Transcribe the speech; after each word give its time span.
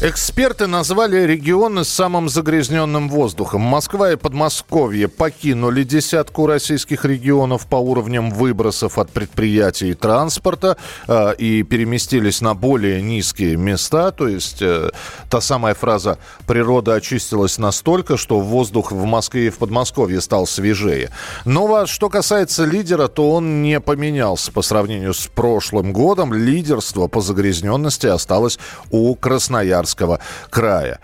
Эксперты 0.00 0.68
назвали 0.68 1.26
регионы 1.26 1.82
с 1.82 1.88
самым 1.88 2.28
загрязненным 2.28 3.08
воздухом. 3.08 3.62
Москва 3.62 4.12
и 4.12 4.16
Подмосковье 4.16 5.08
покинули 5.08 5.82
десятку 5.82 6.46
российских 6.46 7.04
регионов 7.04 7.66
по 7.66 7.74
уровням 7.74 8.30
выбросов 8.30 8.96
от 8.96 9.10
предприятий 9.10 9.90
и 9.90 9.94
транспорта 9.94 10.76
э, 11.08 11.34
и 11.38 11.64
переместились 11.64 12.40
на 12.40 12.54
более 12.54 13.02
низкие 13.02 13.56
места. 13.56 14.12
То 14.12 14.28
есть 14.28 14.62
э, 14.62 14.90
та 15.30 15.40
самая 15.40 15.74
фраза 15.74 16.18
«природа 16.46 16.94
очистилась 16.94 17.58
настолько, 17.58 18.16
что 18.16 18.38
воздух 18.38 18.92
в 18.92 19.04
Москве 19.04 19.48
и 19.48 19.50
в 19.50 19.58
Подмосковье 19.58 20.20
стал 20.20 20.46
свежее». 20.46 21.10
Но 21.44 21.86
что 21.86 22.08
касается 22.08 22.64
лидера, 22.64 23.08
то 23.08 23.32
он 23.32 23.62
не 23.62 23.80
поменялся 23.80 24.52
по 24.52 24.62
сравнению 24.62 25.12
с 25.12 25.26
прошлым 25.26 25.92
годом. 25.92 26.32
Лидерство 26.32 27.08
по 27.08 27.20
загрязненности 27.20 28.06
осталось 28.06 28.60
у 28.92 29.12
Красноярска 29.16 29.87
Красноярского 29.88 30.20
края. 30.50 31.00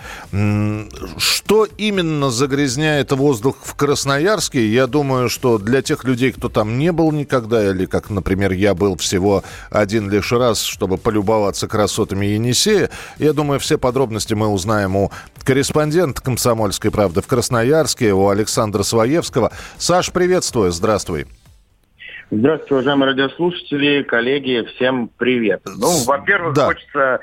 Что 1.18 1.66
именно 1.78 2.30
загрязняет 2.30 3.12
воздух 3.12 3.56
в 3.62 3.74
Красноярске? 3.74 4.66
Я 4.66 4.86
думаю, 4.86 5.28
что 5.28 5.58
для 5.58 5.82
тех 5.82 6.04
людей, 6.04 6.32
кто 6.32 6.48
там 6.48 6.78
не 6.78 6.92
был 6.92 7.12
никогда, 7.12 7.70
или 7.70 7.86
как, 7.86 8.10
например, 8.10 8.52
я 8.52 8.74
был 8.74 8.96
всего 8.96 9.42
один 9.70 10.10
лишь 10.10 10.32
раз, 10.32 10.62
чтобы 10.62 10.98
полюбоваться 10.98 11.68
красотами 11.68 12.26
Енисея, 12.26 12.90
я 13.18 13.32
думаю, 13.32 13.60
все 13.60 13.78
подробности 13.78 14.34
мы 14.34 14.48
узнаем 14.48 14.96
у 14.96 15.10
корреспондента 15.44 16.22
«Комсомольской 16.22 16.90
правды» 16.90 17.20
в 17.20 17.26
Красноярске, 17.26 18.12
у 18.12 18.28
Александра 18.28 18.82
Своевского. 18.82 19.52
Саш, 19.78 20.12
приветствую, 20.12 20.72
здравствуй. 20.72 21.26
Здравствуйте, 22.30 22.74
уважаемые 22.74 23.10
радиослушатели, 23.10 24.02
коллеги, 24.02 24.66
всем 24.74 25.10
привет. 25.18 25.62
Ну, 25.64 26.04
во-первых, 26.04 26.54
да. 26.54 26.66
хочется 26.66 27.20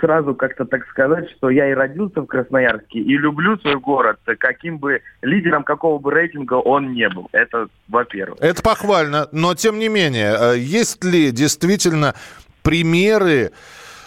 сразу 0.00 0.34
как-то 0.34 0.64
так 0.64 0.86
сказать, 0.88 1.30
что 1.30 1.50
я 1.50 1.70
и 1.70 1.74
родился 1.74 2.22
в 2.22 2.26
Красноярске, 2.26 3.00
и 3.00 3.18
люблю 3.18 3.58
свой 3.58 3.76
город, 3.76 4.18
каким 4.38 4.78
бы 4.78 5.02
лидером 5.20 5.62
какого 5.62 5.98
бы 5.98 6.10
рейтинга 6.10 6.54
он 6.54 6.92
не 6.92 7.08
был. 7.10 7.28
Это 7.32 7.68
во-первых. 7.88 8.38
Это 8.40 8.62
похвально, 8.62 9.28
но 9.32 9.54
тем 9.54 9.78
не 9.78 9.88
менее, 9.88 10.34
э, 10.38 10.58
есть 10.58 11.04
ли 11.04 11.30
действительно 11.32 12.14
примеры 12.62 13.52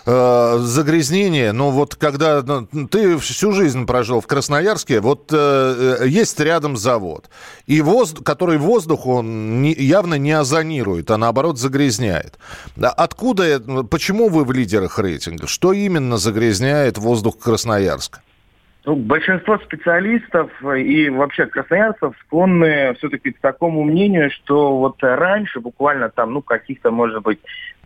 э, 0.05 0.57
загрязнение, 0.59 1.51
ну 1.51 1.69
вот 1.69 1.95
когда 1.95 2.41
ну, 2.41 2.67
ты 2.87 3.17
всю 3.17 3.51
жизнь 3.51 3.85
прожил 3.85 4.21
в 4.21 4.27
Красноярске, 4.27 4.99
вот 4.99 5.31
э, 5.31 5.97
э 6.01 6.07
есть 6.07 6.39
рядом 6.39 6.77
завод, 6.77 7.29
и 7.67 7.81
воздух, 7.81 8.23
который 8.23 8.57
воздух 8.57 9.05
он 9.05 9.61
не, 9.61 9.73
явно 9.73 10.15
не 10.15 10.31
озонирует, 10.31 11.11
а 11.11 11.17
наоборот 11.17 11.57
загрязняет. 11.59 12.37
Откуда, 12.81 13.59
почему 13.89 14.29
вы 14.29 14.43
в 14.43 14.51
лидерах 14.51 14.99
рейтинга? 14.99 15.47
Что 15.47 15.73
именно 15.73 16.17
загрязняет 16.17 16.97
воздух 16.97 17.39
Красноярска? 17.39 18.21
Ну, 18.83 18.95
большинство 18.95 19.59
специалистов 19.59 20.49
и 20.75 21.09
вообще 21.09 21.45
красноярцев 21.45 22.15
склонны 22.25 22.95
все-таки 22.95 23.31
к 23.31 23.39
такому 23.39 23.83
мнению, 23.83 24.31
что 24.31 24.75
вот 24.77 24.95
раньше, 25.01 25.59
буквально 25.59 26.09
там, 26.09 26.33
ну, 26.33 26.41
каких-то, 26.41 26.89
может 26.89 27.21
быть, 27.21 27.39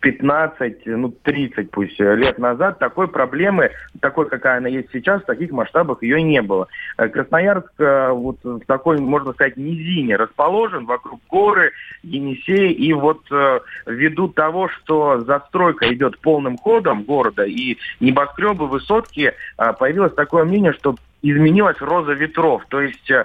15, 0.05 0.85
ну 0.85 1.09
30 1.23 1.71
пусть 1.71 1.99
лет 1.99 2.37
назад 2.37 2.77
такой 2.77 3.07
проблемы, 3.07 3.71
такой, 4.01 4.29
какая 4.29 4.59
она 4.59 4.69
есть 4.69 4.89
сейчас, 4.93 5.23
в 5.23 5.25
таких 5.25 5.49
масштабах 5.49 6.03
ее 6.03 6.21
не 6.21 6.43
было. 6.43 6.67
Э, 6.99 7.07
Красноярск 7.07 7.71
э, 7.79 8.11
вот 8.11 8.37
в 8.43 8.59
такой, 8.67 8.99
можно 8.99 9.33
сказать, 9.33 9.57
низине 9.57 10.15
расположен, 10.15 10.85
вокруг 10.85 11.19
горы, 11.27 11.71
Енисей, 12.03 12.71
и 12.71 12.93
вот 12.93 13.21
э, 13.31 13.61
ввиду 13.87 14.27
того, 14.27 14.69
что 14.69 15.21
застройка 15.21 15.91
идет 15.91 16.19
полным 16.19 16.59
ходом 16.59 17.01
города 17.01 17.43
и 17.43 17.77
небоскребы, 17.99 18.67
высотки, 18.67 19.33
появилось 19.79 20.13
такое 20.13 20.43
мнение, 20.43 20.73
что 20.73 20.97
изменилась 21.23 21.81
роза 21.81 22.13
ветров, 22.13 22.63
то 22.69 22.79
есть 22.79 23.11
Э, 23.11 23.23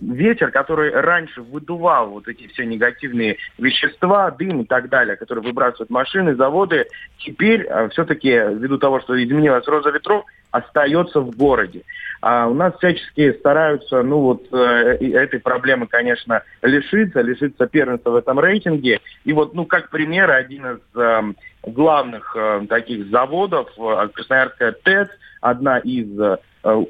ветер, 0.00 0.50
который 0.50 0.90
раньше 0.90 1.42
выдувал 1.42 2.10
вот 2.10 2.28
эти 2.28 2.46
все 2.48 2.64
негативные 2.64 3.36
вещества, 3.58 4.30
дым 4.30 4.62
и 4.62 4.64
так 4.64 4.88
далее, 4.88 5.16
которые 5.16 5.44
выбрасывают 5.44 5.90
машины, 5.90 6.34
заводы, 6.34 6.86
теперь 7.18 7.66
э, 7.66 7.88
все-таки 7.90 8.30
ввиду 8.30 8.78
того, 8.78 9.00
что 9.00 9.22
изменилась 9.22 9.66
роза 9.66 9.90
ветров, 9.90 10.24
остается 10.50 11.20
в 11.20 11.36
городе. 11.36 11.82
А 12.22 12.46
у 12.46 12.54
нас 12.54 12.74
всячески 12.76 13.32
стараются, 13.38 14.02
ну 14.02 14.20
вот, 14.20 14.52
э, 14.52 14.98
этой 15.12 15.40
проблемы, 15.40 15.86
конечно, 15.86 16.42
лишиться, 16.60 17.22
лишиться 17.22 17.66
первенства 17.66 18.10
в 18.10 18.16
этом 18.16 18.38
рейтинге. 18.38 19.00
И 19.24 19.32
вот, 19.32 19.54
ну, 19.54 19.64
как 19.64 19.90
пример, 19.90 20.30
один 20.30 20.66
из 20.66 20.80
э, 20.96 21.22
главных 21.62 22.36
э, 22.36 22.66
таких 22.68 23.08
заводов, 23.08 23.70
э, 23.78 24.08
Красноярская 24.12 24.72
ТЭЦ, 24.72 25.08
одна 25.40 25.78
из 25.78 26.38
Э, 26.62 26.82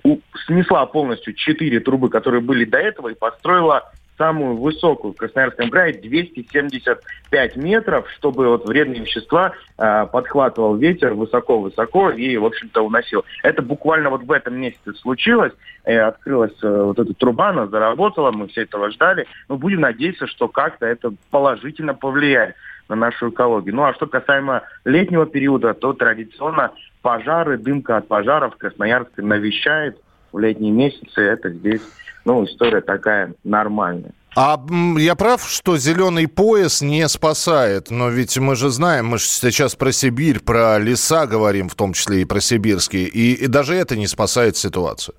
снесла 0.46 0.84
полностью 0.86 1.32
четыре 1.34 1.80
трубы, 1.80 2.08
которые 2.08 2.40
были 2.40 2.64
до 2.64 2.78
этого, 2.78 3.08
и 3.08 3.14
построила 3.14 3.92
самую 4.20 4.58
высокую 4.58 5.14
в 5.14 5.16
Красноярском 5.16 5.70
крае 5.70 5.94
275 5.94 7.56
метров, 7.56 8.06
чтобы 8.18 8.48
вот 8.48 8.68
вредные 8.68 9.00
вещества 9.00 9.52
э, 9.78 10.06
подхватывал 10.12 10.76
ветер 10.76 11.14
высоко-высоко 11.14 12.10
и, 12.10 12.36
в 12.36 12.44
общем-то, 12.44 12.82
уносил. 12.82 13.24
Это 13.42 13.62
буквально 13.62 14.10
вот 14.10 14.24
в 14.24 14.30
этом 14.30 14.60
месяце 14.60 14.92
случилось. 15.00 15.54
Э, 15.84 16.00
открылась 16.00 16.52
э, 16.62 16.68
вот 16.68 16.98
эта 16.98 17.14
труба, 17.14 17.48
она 17.48 17.66
заработала, 17.66 18.30
мы 18.30 18.48
все 18.48 18.64
этого 18.64 18.90
ждали. 18.90 19.26
Но 19.48 19.56
будем 19.56 19.80
надеяться, 19.80 20.26
что 20.26 20.48
как-то 20.48 20.84
это 20.84 21.14
положительно 21.30 21.94
повлияет 21.94 22.56
на 22.90 22.96
нашу 22.96 23.30
экологию. 23.30 23.74
Ну 23.74 23.84
а 23.84 23.94
что 23.94 24.06
касаемо 24.06 24.64
летнего 24.84 25.24
периода, 25.24 25.72
то 25.72 25.94
традиционно 25.94 26.72
пожары, 27.00 27.56
дымка 27.56 27.96
от 27.96 28.06
пожаров 28.06 28.56
Красноярск 28.56 29.16
навещает 29.16 29.98
в 30.32 30.38
летние 30.38 30.72
месяцы. 30.72 31.20
Это 31.20 31.50
здесь, 31.50 31.82
ну, 32.24 32.44
история 32.44 32.80
такая 32.80 33.34
нормальная. 33.44 34.12
А 34.36 34.60
я 34.96 35.16
прав, 35.16 35.42
что 35.48 35.76
зеленый 35.76 36.28
пояс 36.28 36.82
не 36.82 37.08
спасает? 37.08 37.90
Но 37.90 38.08
ведь 38.10 38.38
мы 38.38 38.54
же 38.54 38.70
знаем, 38.70 39.06
мы 39.06 39.18
же 39.18 39.24
сейчас 39.24 39.74
про 39.74 39.90
Сибирь, 39.90 40.38
про 40.40 40.78
леса 40.78 41.26
говорим, 41.26 41.68
в 41.68 41.74
том 41.74 41.92
числе 41.92 42.22
и 42.22 42.24
про 42.24 42.40
сибирские, 42.40 43.08
и, 43.08 43.32
и 43.32 43.46
даже 43.48 43.74
это 43.74 43.96
не 43.96 44.06
спасает 44.06 44.56
ситуацию. 44.56 45.16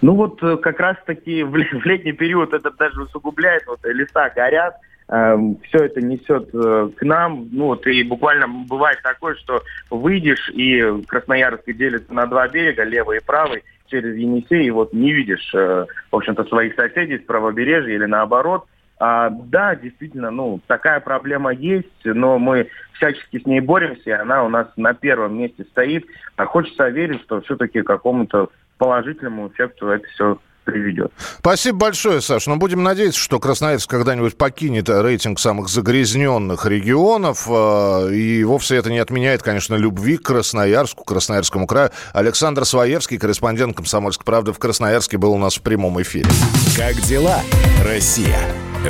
Ну 0.00 0.14
вот 0.14 0.40
э, 0.42 0.56
как 0.56 0.78
раз-таки 0.78 1.42
в 1.42 1.56
летний 1.56 2.12
период 2.12 2.54
это 2.54 2.70
даже 2.70 3.02
усугубляет, 3.02 3.66
вот 3.66 3.80
леса 3.84 4.30
горят, 4.34 4.76
все 5.12 5.84
это 5.84 6.00
несет 6.00 6.48
э, 6.54 6.88
к 6.96 7.02
нам. 7.02 7.48
Ну 7.52 7.66
вот 7.66 7.86
и 7.86 8.02
буквально 8.02 8.48
бывает 8.48 8.98
такое, 9.02 9.34
что 9.34 9.62
выйдешь 9.90 10.50
и 10.54 11.02
Красноярск 11.06 11.64
делится 11.66 12.14
на 12.14 12.26
два 12.26 12.48
берега, 12.48 12.84
левый 12.84 13.18
и 13.18 13.24
правый, 13.24 13.62
через 13.88 14.16
Енисей, 14.16 14.64
и 14.64 14.70
вот 14.70 14.94
не 14.94 15.12
видишь, 15.12 15.52
э, 15.54 15.84
в 16.10 16.16
общем-то, 16.16 16.44
своих 16.44 16.74
соседей 16.76 17.18
с 17.18 17.22
правобережья 17.22 17.92
или 17.92 18.06
наоборот. 18.06 18.64
А, 18.98 19.28
да, 19.30 19.74
действительно, 19.74 20.30
ну, 20.30 20.60
такая 20.66 21.00
проблема 21.00 21.52
есть, 21.52 22.04
но 22.04 22.38
мы 22.38 22.68
всячески 22.94 23.38
с 23.38 23.44
ней 23.44 23.60
боремся, 23.60 24.10
и 24.10 24.12
она 24.12 24.44
у 24.44 24.48
нас 24.48 24.68
на 24.76 24.94
первом 24.94 25.36
месте 25.36 25.64
стоит. 25.64 26.06
А 26.36 26.46
хочется 26.46 26.88
верить, 26.88 27.20
что 27.22 27.42
все-таки 27.42 27.82
какому-то 27.82 28.48
положительному 28.78 29.48
эффекту 29.48 29.88
это 29.88 30.06
все 30.08 30.38
приведет. 30.64 31.12
Спасибо 31.38 31.78
большое, 31.78 32.20
Саш. 32.20 32.46
Но 32.46 32.54
ну, 32.54 32.60
будем 32.60 32.82
надеяться, 32.82 33.20
что 33.20 33.38
Красноярск 33.40 33.88
когда-нибудь 33.88 34.36
покинет 34.36 34.88
рейтинг 34.88 35.38
самых 35.38 35.68
загрязненных 35.68 36.66
регионов. 36.66 37.46
А, 37.48 38.08
и 38.08 38.44
вовсе 38.44 38.76
это 38.76 38.90
не 38.90 38.98
отменяет, 38.98 39.42
конечно, 39.42 39.74
любви 39.74 40.16
к 40.16 40.22
Красноярску, 40.22 41.04
Красноярскому 41.04 41.66
краю. 41.66 41.90
Александр 42.12 42.64
Своевский, 42.64 43.18
корреспондент 43.18 43.76
«Комсомольской 43.76 44.24
правды» 44.24 44.52
в 44.52 44.58
Красноярске, 44.58 45.18
был 45.18 45.32
у 45.32 45.38
нас 45.38 45.56
в 45.56 45.62
прямом 45.62 46.00
эфире. 46.02 46.28
Как 46.76 46.94
дела, 47.02 47.40
Россия? 47.84 48.38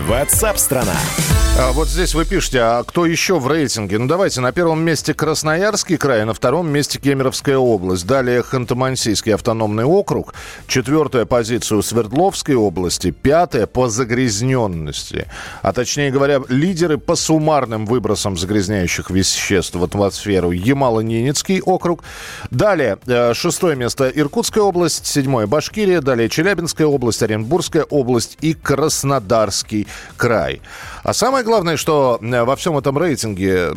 Ватсап-страна! 0.01 0.95
страна 0.95 1.33
А 1.59 1.73
вот 1.73 1.87
здесь 1.87 2.15
вы 2.15 2.25
пишете, 2.25 2.61
а 2.61 2.83
кто 2.83 3.05
еще 3.05 3.39
в 3.39 3.47
рейтинге? 3.47 3.99
Ну, 3.99 4.07
давайте, 4.09 4.41
на 4.41 4.53
первом 4.53 4.83
месте 4.83 5.13
Красноярский 5.13 5.99
край, 5.99 6.25
на 6.25 6.33
втором 6.33 6.67
месте 6.71 6.99
Кемеровская 6.99 7.59
область. 7.59 8.07
Далее 8.07 8.41
Ханты-Мансийский 8.41 9.35
автономный 9.35 9.85
округ. 9.85 10.33
Четвертая 10.67 11.27
позиция 11.27 11.77
у 11.77 11.83
Свердловской 11.83 12.55
области. 12.55 13.11
Пятая 13.11 13.67
по 13.67 13.91
загрязненности. 13.91 15.27
А 15.61 15.75
точнее 15.75 16.11
говоря, 16.11 16.41
лидеры 16.49 16.97
по 16.97 17.17
суммарным 17.17 17.85
выбросам 17.85 18.39
загрязняющих 18.39 19.11
веществ 19.11 19.75
в 19.75 19.85
атмосферу. 19.85 20.53
Ямало-Ненецкий 20.53 21.61
округ. 21.61 22.03
Далее, 22.51 22.97
э, 23.07 23.35
шестое 23.35 23.77
место 23.77 24.09
Иркутская 24.09 24.65
область. 24.65 25.07
Седьмое 25.07 25.47
Башкирия. 25.47 26.01
Далее 26.01 26.31
Челябинская 26.31 26.87
область, 26.87 27.23
Оренбургская 27.23 27.85
область 27.85 28.39
и 28.41 28.55
Краснодарский 28.55 29.82
край. 30.17 30.61
А 31.03 31.13
самое 31.13 31.45
главное, 31.45 31.77
что 31.77 32.19
э, 32.21 32.45
во 32.45 32.57
всем 32.57 32.79
этом 32.79 32.99
рейтинге, 32.99 33.73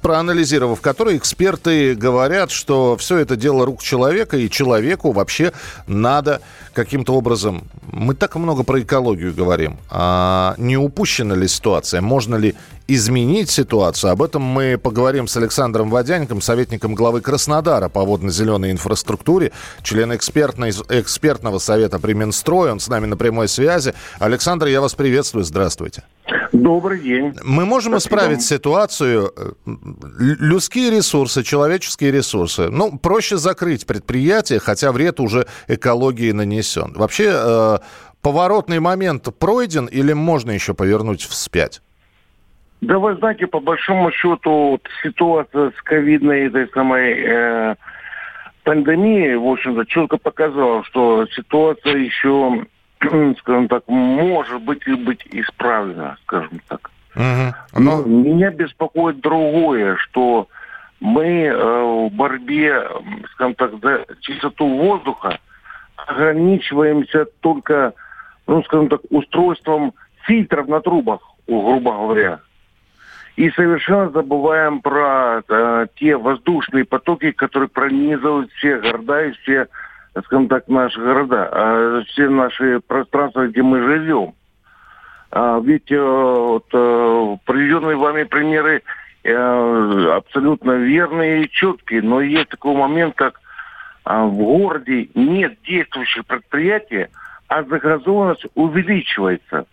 проанализировав 0.00 0.80
который, 0.80 1.16
эксперты 1.16 1.94
говорят, 1.94 2.50
что 2.50 2.96
все 2.96 3.18
это 3.18 3.36
дело 3.36 3.66
рук 3.66 3.82
человека, 3.82 4.36
и 4.36 4.50
человеку 4.50 5.12
вообще 5.12 5.52
надо 5.86 6.40
каким-то 6.72 7.14
образом... 7.14 7.68
Мы 7.92 8.14
так 8.14 8.36
много 8.36 8.62
про 8.62 8.80
экологию 8.80 9.34
говорим. 9.34 9.78
А 9.90 10.54
не 10.58 10.76
упущена 10.76 11.34
ли 11.34 11.48
ситуация? 11.48 12.00
Можно 12.00 12.36
ли 12.36 12.54
изменить 12.88 13.50
ситуацию? 13.50 14.12
Об 14.12 14.22
этом 14.22 14.42
мы 14.42 14.78
поговорим 14.78 15.26
с 15.26 15.36
Александром 15.36 15.90
Водяньком, 15.90 16.40
советником 16.40 16.94
главы 16.94 17.20
Краснодара 17.20 17.88
по 17.88 18.04
водно-зеленой 18.04 18.70
инфраструктуре, 18.70 19.52
член 19.82 20.14
экспертной, 20.14 20.70
экспертного 20.70 21.58
совета 21.58 21.98
при 21.98 22.12
Минстрое. 22.12 22.72
Он 22.72 22.80
с 22.80 22.88
нами 22.88 23.06
на 23.06 23.16
прямой 23.16 23.48
связи. 23.48 23.94
Александр, 24.18 24.66
я 24.66 24.80
вас 24.80 24.94
приветствую. 24.94 25.44
Здравствуйте. 25.44 26.04
Добрый 26.52 27.00
день. 27.00 27.34
Мы 27.42 27.64
можем 27.64 27.92
Спасибо. 27.92 28.16
исправить 28.16 28.42
ситуацию. 28.42 29.32
Людские 30.18 30.90
ресурсы, 30.90 31.42
человеческие 31.42 32.12
ресурсы. 32.12 32.68
Ну, 32.68 32.98
проще 32.98 33.36
закрыть 33.36 33.86
предприятие, 33.86 34.58
хотя 34.58 34.92
вред 34.92 35.20
уже 35.20 35.46
экологии 35.68 36.32
нанесен. 36.32 36.92
Вообще, 36.94 37.32
э, 37.32 37.78
поворотный 38.22 38.80
момент 38.80 39.28
пройден 39.38 39.86
или 39.86 40.12
можно 40.12 40.50
еще 40.50 40.74
повернуть 40.74 41.22
вспять? 41.22 41.80
Да 42.86 43.00
вы 43.00 43.16
знаете, 43.16 43.48
по 43.48 43.58
большому 43.58 44.12
счету, 44.12 44.70
вот 44.70 44.88
ситуация 45.02 45.72
с 45.76 45.82
ковидной 45.82 46.46
этой 46.46 46.68
самой 46.68 47.20
э, 47.20 47.74
пандемией, 48.62 49.34
в 49.34 49.46
общем-то, 49.46 49.84
четко 49.86 50.18
показала, 50.18 50.84
что 50.84 51.26
ситуация 51.34 51.96
еще 51.96 52.64
скажем 53.40 53.66
так, 53.66 53.82
может 53.88 54.62
быть 54.62 54.86
и 54.86 54.94
быть 54.94 55.26
исправлена, 55.32 56.16
скажем 56.22 56.60
так. 56.68 56.90
Угу. 57.16 57.82
Но... 57.82 58.02
Меня 58.04 58.50
беспокоит 58.50 59.20
другое, 59.20 59.96
что 59.96 60.46
мы 61.00 61.24
э, 61.24 62.08
в 62.08 62.10
борьбе, 62.12 62.88
скажем 63.32 63.54
так, 63.56 63.72
за 63.82 64.06
чистоту 64.20 64.68
воздуха 64.68 65.40
ограничиваемся 65.96 67.26
только, 67.40 67.94
ну, 68.46 68.62
скажем 68.62 68.88
так, 68.90 69.00
устройством 69.10 69.92
фильтров 70.24 70.68
на 70.68 70.80
трубах, 70.80 71.20
грубо 71.48 71.90
говоря. 71.90 72.40
И 73.36 73.50
совершенно 73.50 74.10
забываем 74.10 74.80
про 74.80 75.42
э, 75.46 75.86
те 75.96 76.16
воздушные 76.16 76.84
потоки, 76.84 77.32
которые 77.32 77.68
пронизывают 77.68 78.50
все 78.52 78.78
города 78.78 79.26
и 79.26 79.32
все 79.32 79.68
скажем 80.24 80.48
так, 80.48 80.68
наши 80.68 80.98
города, 80.98 81.48
а 81.52 82.02
все 82.08 82.28
наши 82.28 82.80
пространства, 82.80 83.46
где 83.46 83.62
мы 83.62 83.82
живем. 83.82 84.34
А 85.30 85.60
ведь 85.60 85.90
э, 85.90 86.00
вот, 86.00 86.66
э, 86.72 87.36
приведенные 87.44 87.96
вами 87.96 88.22
примеры 88.22 88.82
э, 89.24 90.08
абсолютно 90.14 90.72
верные 90.72 91.44
и 91.44 91.50
четкие, 91.50 92.00
но 92.02 92.20
есть 92.20 92.48
такой 92.48 92.74
момент, 92.74 93.14
как 93.16 93.40
э, 94.06 94.22
в 94.22 94.34
городе 94.34 95.08
нет 95.14 95.58
действующих 95.66 96.24
предприятий, 96.24 97.08
а 97.48 97.62
загазованность 97.64 98.46
увеличивается. 98.54 99.66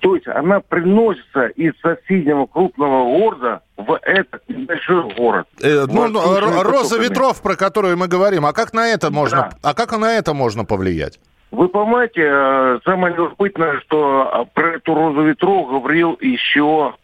То 0.00 0.14
есть 0.14 0.28
она 0.28 0.60
приносится 0.60 1.46
из 1.46 1.72
соседнего 1.80 2.46
крупного 2.46 3.04
города 3.04 3.62
в 3.76 3.98
этот 4.02 4.42
небольшой 4.48 5.14
город. 5.14 5.46
Э, 5.62 5.86
ну, 5.86 6.08
ну 6.08 6.40
роза 6.62 6.98
ветров, 6.98 7.42
про 7.42 7.56
которую 7.56 7.96
мы 7.96 8.08
говорим, 8.08 8.46
а 8.46 8.52
как 8.52 8.72
на 8.72 8.88
это 8.88 9.10
можно, 9.10 9.50
да. 9.62 9.70
а 9.70 9.74
как 9.74 9.96
на 9.98 10.12
это 10.12 10.34
можно 10.34 10.64
повлиять? 10.64 11.18
Вы 11.50 11.68
понимаете, 11.68 12.22
э, 12.24 12.78
самое 12.84 13.14
любопытное, 13.14 13.80
что 13.80 14.28
а, 14.32 14.44
про 14.44 14.74
эту 14.74 14.94
розу 14.94 15.22
ветров 15.22 15.68
говорил 15.68 16.18
еще 16.20 16.94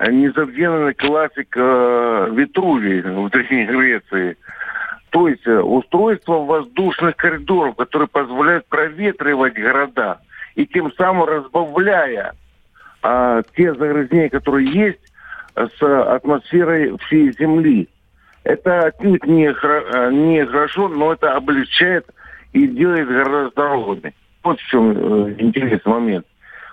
незабвенный 0.00 0.94
классик 0.94 1.54
э, 1.56 2.28
Витрувий 2.32 3.00
в 3.00 3.30
Древней 3.30 3.66
Греции. 3.66 4.36
То 5.10 5.28
есть 5.28 5.46
э, 5.46 5.60
устройство 5.60 6.44
воздушных 6.44 7.16
коридоров, 7.16 7.76
которые 7.76 8.08
позволяют 8.08 8.66
проветривать 8.66 9.54
города 9.54 10.20
и 10.56 10.66
тем 10.66 10.92
самым 10.94 11.28
разбавляя 11.28 12.34
а, 13.02 13.42
те 13.56 13.72
загрязнения, 13.74 14.30
которые 14.30 14.68
есть 14.72 14.98
с 15.54 15.82
атмосферой 15.82 16.96
всей 17.06 17.32
Земли. 17.32 17.88
Это 18.44 18.86
отнюдь 18.86 19.24
не, 19.26 19.46
э, 19.46 20.10
не 20.12 20.44
хорошо, 20.44 20.88
но 20.88 21.12
это 21.12 21.34
облегчает 21.34 22.06
и 22.52 22.66
делает 22.66 23.08
гораздо 23.08 23.50
здоровыми. 23.50 24.14
Вот 24.44 24.60
в 24.60 24.66
чем 24.68 24.92
э, 24.92 25.34
интересный 25.38 25.92
момент. 25.92 26.26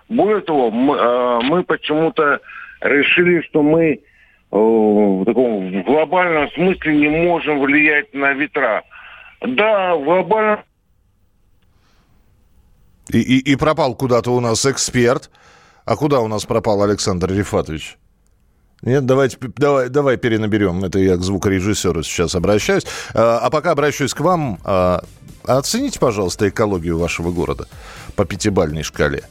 Более 0.09 0.41
того, 0.41 0.69
мы, 0.69 0.95
э, 0.95 1.39
мы 1.43 1.63
почему-то 1.63 2.39
решили, 2.81 3.41
что 3.41 3.63
мы 3.63 4.01
в 4.51 5.25
таком 5.25 5.81
глобальном 5.81 6.47
смысле 6.51 6.95
не 6.95 7.09
можем 7.09 7.59
влиять 7.59 8.13
на 8.13 8.33
ветра. 8.33 8.83
Да, 9.41 9.95
в 9.95 10.03
глобальном 10.03 10.59
и, 13.13 13.19
и, 13.19 13.51
и 13.51 13.55
пропал 13.55 13.95
куда-то 13.95 14.31
у 14.31 14.39
нас 14.39 14.65
эксперт. 14.65 15.29
А 15.85 15.95
куда 15.95 16.19
у 16.19 16.27
нас 16.27 16.45
пропал 16.45 16.81
Александр 16.81 17.31
Рифатович? 17.31 17.97
Нет, 18.81 19.05
давайте, 19.05 19.37
давай, 19.57 19.89
давай 19.89 20.17
перенаберем. 20.17 20.83
Это 20.83 20.99
я 20.99 21.15
к 21.15 21.23
звукорежиссеру 21.23 22.03
сейчас 22.03 22.35
обращаюсь. 22.35 22.83
А, 23.13 23.39
а 23.39 23.49
пока 23.49 23.71
обращаюсь 23.71 24.13
к 24.13 24.19
вам. 24.19 24.59
А, 24.63 25.03
оцените, 25.45 25.99
пожалуйста, 25.99 26.49
экологию 26.49 26.97
вашего 26.97 27.31
города 27.31 27.67
по 28.15 28.25
пятибальной 28.25 28.83
шкале 28.83 29.23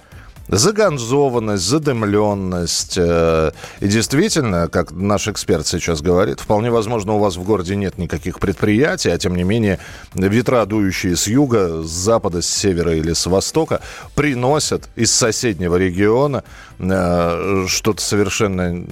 заганзованность, 0.48 1.64
задымленность. 1.64 2.94
Э, 2.96 3.52
и 3.80 3.88
действительно, 3.88 4.68
как 4.68 4.92
наш 4.92 5.28
эксперт 5.28 5.66
сейчас 5.66 6.02
говорит, 6.02 6.40
вполне 6.40 6.70
возможно, 6.70 7.14
у 7.14 7.18
вас 7.18 7.36
в 7.36 7.42
городе 7.42 7.76
нет 7.76 7.98
никаких 7.98 8.40
предприятий, 8.40 9.10
а 9.10 9.18
тем 9.18 9.36
не 9.36 9.44
менее 9.44 9.78
ветра, 10.14 10.64
дующие 10.66 11.16
с 11.16 11.26
юга, 11.26 11.82
с 11.82 11.90
запада, 11.90 12.42
с 12.42 12.48
севера 12.48 12.94
или 12.94 13.12
с 13.12 13.26
востока, 13.26 13.80
приносят 14.14 14.88
из 14.96 15.12
соседнего 15.12 15.76
региона 15.76 16.44
э, 16.78 17.64
что-то 17.68 18.02
совершенно 18.02 18.84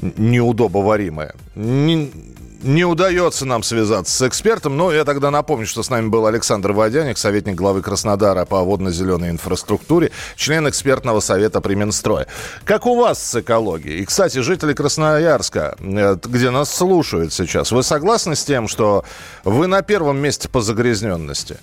неудобоваримое 0.00 1.34
не 1.56 2.10
удается 2.62 3.44
нам 3.44 3.62
связаться 3.62 4.12
с 4.12 4.28
экспертом, 4.28 4.76
но 4.76 4.92
я 4.92 5.04
тогда 5.04 5.30
напомню, 5.30 5.66
что 5.66 5.82
с 5.82 5.90
нами 5.90 6.08
был 6.08 6.26
Александр 6.26 6.72
Водяник, 6.72 7.18
советник 7.18 7.54
главы 7.54 7.82
Краснодара 7.82 8.44
по 8.44 8.62
водно-зеленой 8.62 9.30
инфраструктуре, 9.30 10.10
член 10.36 10.68
экспертного 10.68 11.20
совета 11.20 11.60
при 11.60 11.74
Минстрое. 11.74 12.26
Как 12.64 12.86
у 12.86 12.96
вас 12.96 13.22
с 13.22 13.40
экологией? 13.40 14.00
И, 14.00 14.04
кстати, 14.04 14.38
жители 14.38 14.72
Красноярска, 14.72 15.76
э, 15.78 16.16
где 16.24 16.50
нас 16.50 16.74
слушают 16.74 17.32
сейчас, 17.32 17.72
вы 17.72 17.82
согласны 17.82 18.36
с 18.36 18.44
тем, 18.44 18.68
что 18.68 19.04
вы 19.44 19.66
на 19.66 19.82
первом 19.82 20.18
месте 20.18 20.48
по 20.48 20.60
загрязненности? 20.60 21.58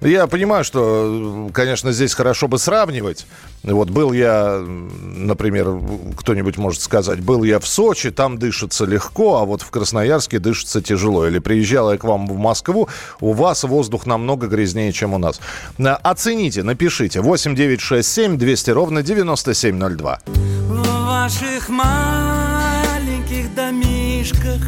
Я 0.00 0.26
понимаю, 0.26 0.62
что, 0.62 1.50
конечно, 1.52 1.90
здесь 1.92 2.12
хорошо 2.12 2.48
бы 2.48 2.58
сравнивать. 2.58 3.26
Вот 3.62 3.88
был 3.90 4.12
я, 4.12 4.62
например, 5.02 5.80
кто-нибудь 6.16 6.58
может 6.58 6.82
сказать, 6.82 7.20
был 7.20 7.42
я 7.44 7.58
в 7.58 7.66
Сочи, 7.66 8.10
там 8.10 8.38
дышится 8.38 8.84
легко, 8.84 9.38
а 9.38 9.44
вот 9.44 9.62
в 9.62 9.70
Красноярске 9.70 10.38
дышится 10.46 10.80
тяжело. 10.80 11.26
Или 11.26 11.40
приезжал 11.40 11.92
я 11.92 11.98
к 11.98 12.04
вам 12.04 12.26
в 12.26 12.38
Москву, 12.38 12.88
у 13.20 13.32
вас 13.32 13.64
воздух 13.64 14.06
намного 14.06 14.46
грязнее, 14.46 14.92
чем 14.92 15.14
у 15.14 15.18
нас. 15.18 15.40
Оцените, 15.78 16.62
напишите. 16.62 17.20
8 17.20 17.54
9 17.54 17.80
6 17.80 18.08
7 18.08 18.38
200 18.38 18.70
ровно 18.70 19.02
9702. 19.02 20.20
В 20.26 21.06
ваших 21.06 21.68
маленьких 21.68 23.54
домишках 23.54 24.62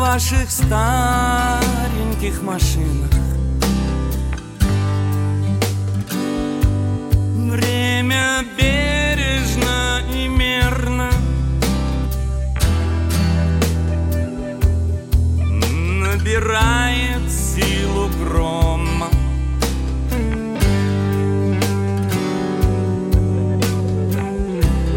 ваших 0.00 0.50
стареньких 0.50 2.42
машинах 2.42 3.10
Время 7.50 8.44
бережно 8.56 8.93
набирает 16.24 17.30
силу 17.30 18.08
гром. 18.18 19.04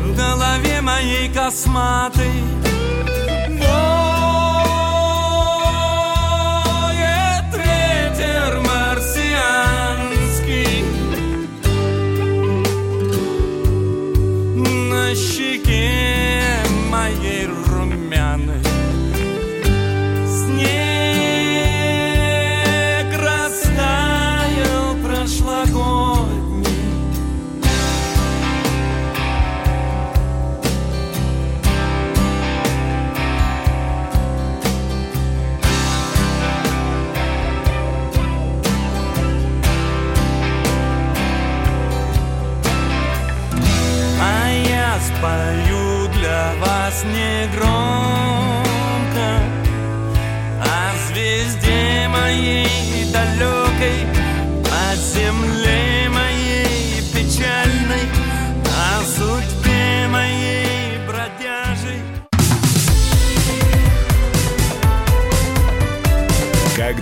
В 0.05 0.15
голове 0.15 0.81
моей 0.81 1.27
косматой 1.33 2.31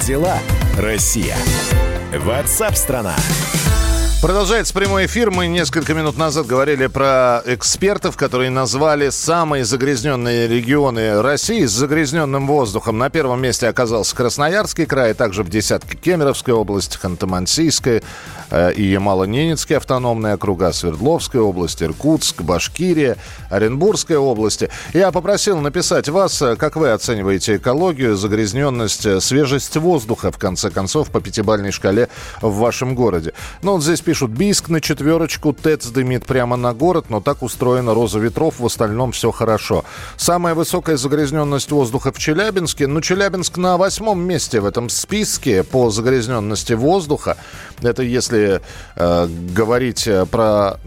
дела, 0.05 0.37
Россия? 0.77 1.35
Ватсап-страна! 2.13 3.15
Продолжается 4.21 4.73
прямой 4.73 5.05
эфир. 5.05 5.29
Мы 5.29 5.47
несколько 5.47 5.93
минут 5.93 6.17
назад 6.17 6.47
говорили 6.47 6.87
про 6.87 7.43
экспертов, 7.45 8.17
которые 8.17 8.49
назвали 8.49 9.09
самые 9.09 9.65
загрязненные 9.65 10.47
регионы 10.47 11.21
России 11.21 11.65
с 11.65 11.71
загрязненным 11.71 12.47
воздухом. 12.47 12.97
На 12.97 13.09
первом 13.09 13.41
месте 13.41 13.67
оказался 13.67 14.15
Красноярский 14.15 14.87
край, 14.87 15.13
также 15.13 15.43
в 15.43 15.49
десятке 15.49 15.95
Кемеровская 15.95 16.55
область, 16.55 16.97
Ханты-Мансийская 17.01 18.03
и 18.55 18.93
Ямало-Ненецкие 18.93 19.77
автономные 19.77 20.35
округа, 20.35 20.71
Свердловская 20.71 21.41
область, 21.41 21.83
Иркутск, 21.83 22.41
Башкирия, 22.41 23.17
Оренбургская 23.49 24.17
области. 24.17 24.69
Я 24.93 25.11
попросил 25.11 25.59
написать 25.59 26.07
вас, 26.09 26.41
э, 26.41 26.55
как 26.55 26.75
вы 26.75 26.91
оцениваете 26.91 27.57
экологию, 27.57 28.15
загрязненность, 28.15 29.05
э, 29.05 29.19
свежесть 29.19 29.75
воздуха, 29.75 30.31
в 30.31 30.37
конце 30.37 30.69
концов, 30.69 31.09
по 31.11 31.19
пятибалльной 31.19 31.71
шкале 31.71 32.09
в 32.41 32.55
вашем 32.55 32.95
городе. 32.95 33.33
Ну, 33.61 33.73
вот 33.73 33.83
здесь 33.83 34.01
пишут, 34.01 34.31
Бийск 34.31 34.69
на 34.69 34.79
четверочку, 34.79 35.51
ТЭЦ 35.51 35.87
дымит 35.87 36.25
прямо 36.25 36.55
на 36.55 36.73
город, 36.73 37.05
но 37.09 37.19
так 37.19 37.43
устроена 37.43 37.93
роза 37.93 38.19
ветров, 38.19 38.59
в 38.59 38.65
остальном 38.65 39.11
все 39.11 39.31
хорошо. 39.31 39.83
Самая 40.17 40.55
высокая 40.55 40.97
загрязненность 40.97 41.71
воздуха 41.71 42.11
в 42.11 42.19
Челябинске. 42.19 42.87
Ну, 42.87 43.01
Челябинск 43.01 43.57
на 43.57 43.77
восьмом 43.77 44.21
месте 44.21 44.61
в 44.61 44.65
этом 44.65 44.89
списке 44.89 45.63
по 45.63 45.89
загрязненности 45.89 46.73
воздуха. 46.73 47.37
Это 47.81 48.03
если 48.03 48.44
э, 48.95 49.27
говорить 49.55 50.07
э, 50.07 50.25
про 50.25 50.77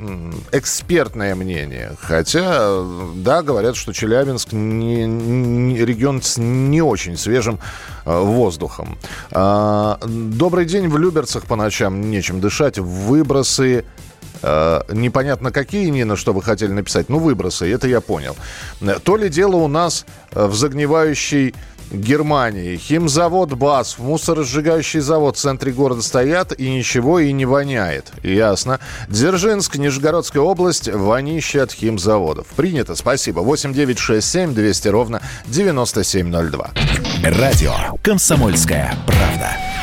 экспертное 0.53 1.35
мнение. 1.35 1.93
Хотя, 2.01 2.57
э, 2.61 3.13
да, 3.17 3.43
говорят, 3.43 3.77
что 3.77 3.93
Челябинск 3.93 4.53
не, 4.53 5.07
не- 5.07 5.85
регион 5.85 6.23
с 6.23 6.39
не 6.39 6.83
очень 6.83 7.17
свежим 7.17 7.59
воздухом. 8.05 8.97
А, 9.33 9.99
добрый 10.07 10.65
день 10.65 10.89
в 10.89 10.97
Люберцах 10.97 11.45
по 11.45 11.57
ночам 11.57 12.11
нечем 12.11 12.41
дышать. 12.41 12.79
Выбросы 12.79 13.85
непонятно 14.41 15.51
какие, 15.51 15.89
Нина, 15.89 16.15
что 16.17 16.33
вы 16.33 16.43
хотели 16.43 16.71
написать. 16.71 17.09
Ну, 17.09 17.19
выбросы, 17.19 17.71
это 17.71 17.89
я 17.89 18.01
понял. 18.01 18.37
То 19.03 19.17
ли 19.17 19.29
дело 19.29 19.57
у 19.57 19.69
нас 19.69 20.07
в 20.31 20.55
загнивающей 20.55 21.55
Германии. 21.91 22.77
Химзавод 22.77 23.55
БАС, 23.55 23.99
мусоросжигающий 23.99 25.01
завод 25.01 25.37
в 25.37 25.41
центре 25.41 25.73
города 25.73 26.03
стоят, 26.03 26.59
и 26.59 26.71
ничего 26.71 27.19
и 27.19 27.33
не 27.33 27.47
воняет. 27.47 28.13
Ясно. 28.23 28.81
Дзержинск, 29.09 29.77
Нижегородская 29.77 30.43
область, 30.43 30.89
вонище 30.89 31.63
от 31.63 31.73
химзаводов. 31.73 32.47
Принято, 32.49 32.95
спасибо. 32.95 33.41
8967 33.41 34.55
200 34.55 34.89
ровно 34.89 35.23
9702. 35.47 36.71
Радио 37.25 37.75
«Комсомольская 38.03 38.97
правда». 39.07 39.78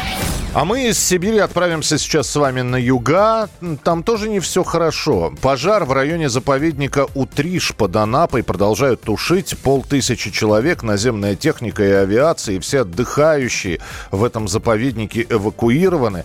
А 0.56 0.64
мы 0.64 0.88
из 0.88 0.98
Сибири 0.98 1.40
отправимся 1.40 1.98
сейчас 1.98 2.30
с 2.30 2.36
вами 2.38 2.62
на 2.62 2.78
юга. 2.78 3.50
Там 3.84 4.04
тоже 4.04 4.30
не 4.30 4.40
все 4.40 4.64
хорошо. 4.64 5.34
Пожар 5.42 5.84
в 5.84 5.92
районе 5.92 6.30
заповедника 6.30 7.08
Утриш 7.14 7.76
под 7.76 7.94
Анапой 7.98 8.42
продолжают 8.42 9.02
тушить. 9.02 9.58
Полтысячи 9.62 10.32
человек, 10.32 10.82
наземная 10.82 11.36
техника 11.36 11.84
и 11.84 11.92
авиация, 11.92 12.56
и 12.56 12.60
все 12.60 12.84
отдыхающие 12.84 13.82
в 14.12 14.24
этом 14.24 14.48
заповеднике 14.48 15.28
эвакуированы. 15.30 16.24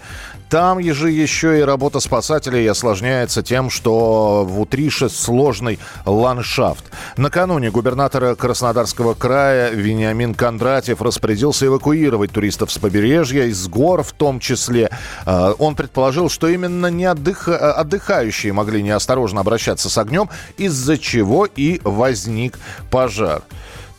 Там 0.50 0.82
же 0.82 1.12
еще 1.12 1.60
и 1.60 1.62
работа 1.62 2.00
спасателей 2.00 2.68
осложняется 2.68 3.40
тем, 3.40 3.70
что 3.70 4.44
в 4.44 4.60
Утрише 4.60 5.08
сложный 5.08 5.78
ландшафт. 6.04 6.84
Накануне 7.16 7.70
губернатора 7.70 8.34
Краснодарского 8.34 9.14
края 9.14 9.70
Вениамин 9.70 10.34
Кондратьев 10.34 11.02
распорядился 11.02 11.66
эвакуировать 11.66 12.32
туристов 12.32 12.72
с 12.72 12.78
побережья, 12.78 13.44
из 13.44 13.68
гор 13.68 14.02
в 14.02 14.10
том 14.10 14.40
числе. 14.40 14.90
Э, 15.24 15.54
Он 15.56 15.76
предположил, 15.76 16.28
что 16.28 16.48
именно 16.48 16.88
не 16.88 17.04
э, 17.04 17.52
отдыхающие 17.52 18.52
могли 18.52 18.82
неосторожно 18.82 19.42
обращаться 19.42 19.88
с 19.88 19.96
огнем, 19.98 20.30
из-за 20.56 20.98
чего 20.98 21.46
и 21.46 21.80
возник 21.84 22.58
пожар. 22.90 23.42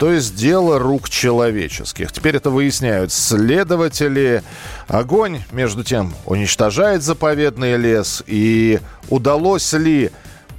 То 0.01 0.11
есть 0.11 0.35
дело 0.35 0.79
рук 0.79 1.11
человеческих. 1.11 2.11
Теперь 2.11 2.35
это 2.35 2.49
выясняют 2.49 3.11
следователи. 3.11 4.41
Огонь, 4.87 5.41
между 5.51 5.83
тем, 5.83 6.15
уничтожает 6.25 7.03
заповедный 7.03 7.77
лес. 7.77 8.23
И 8.25 8.79
удалось 9.09 9.71
ли 9.73 10.09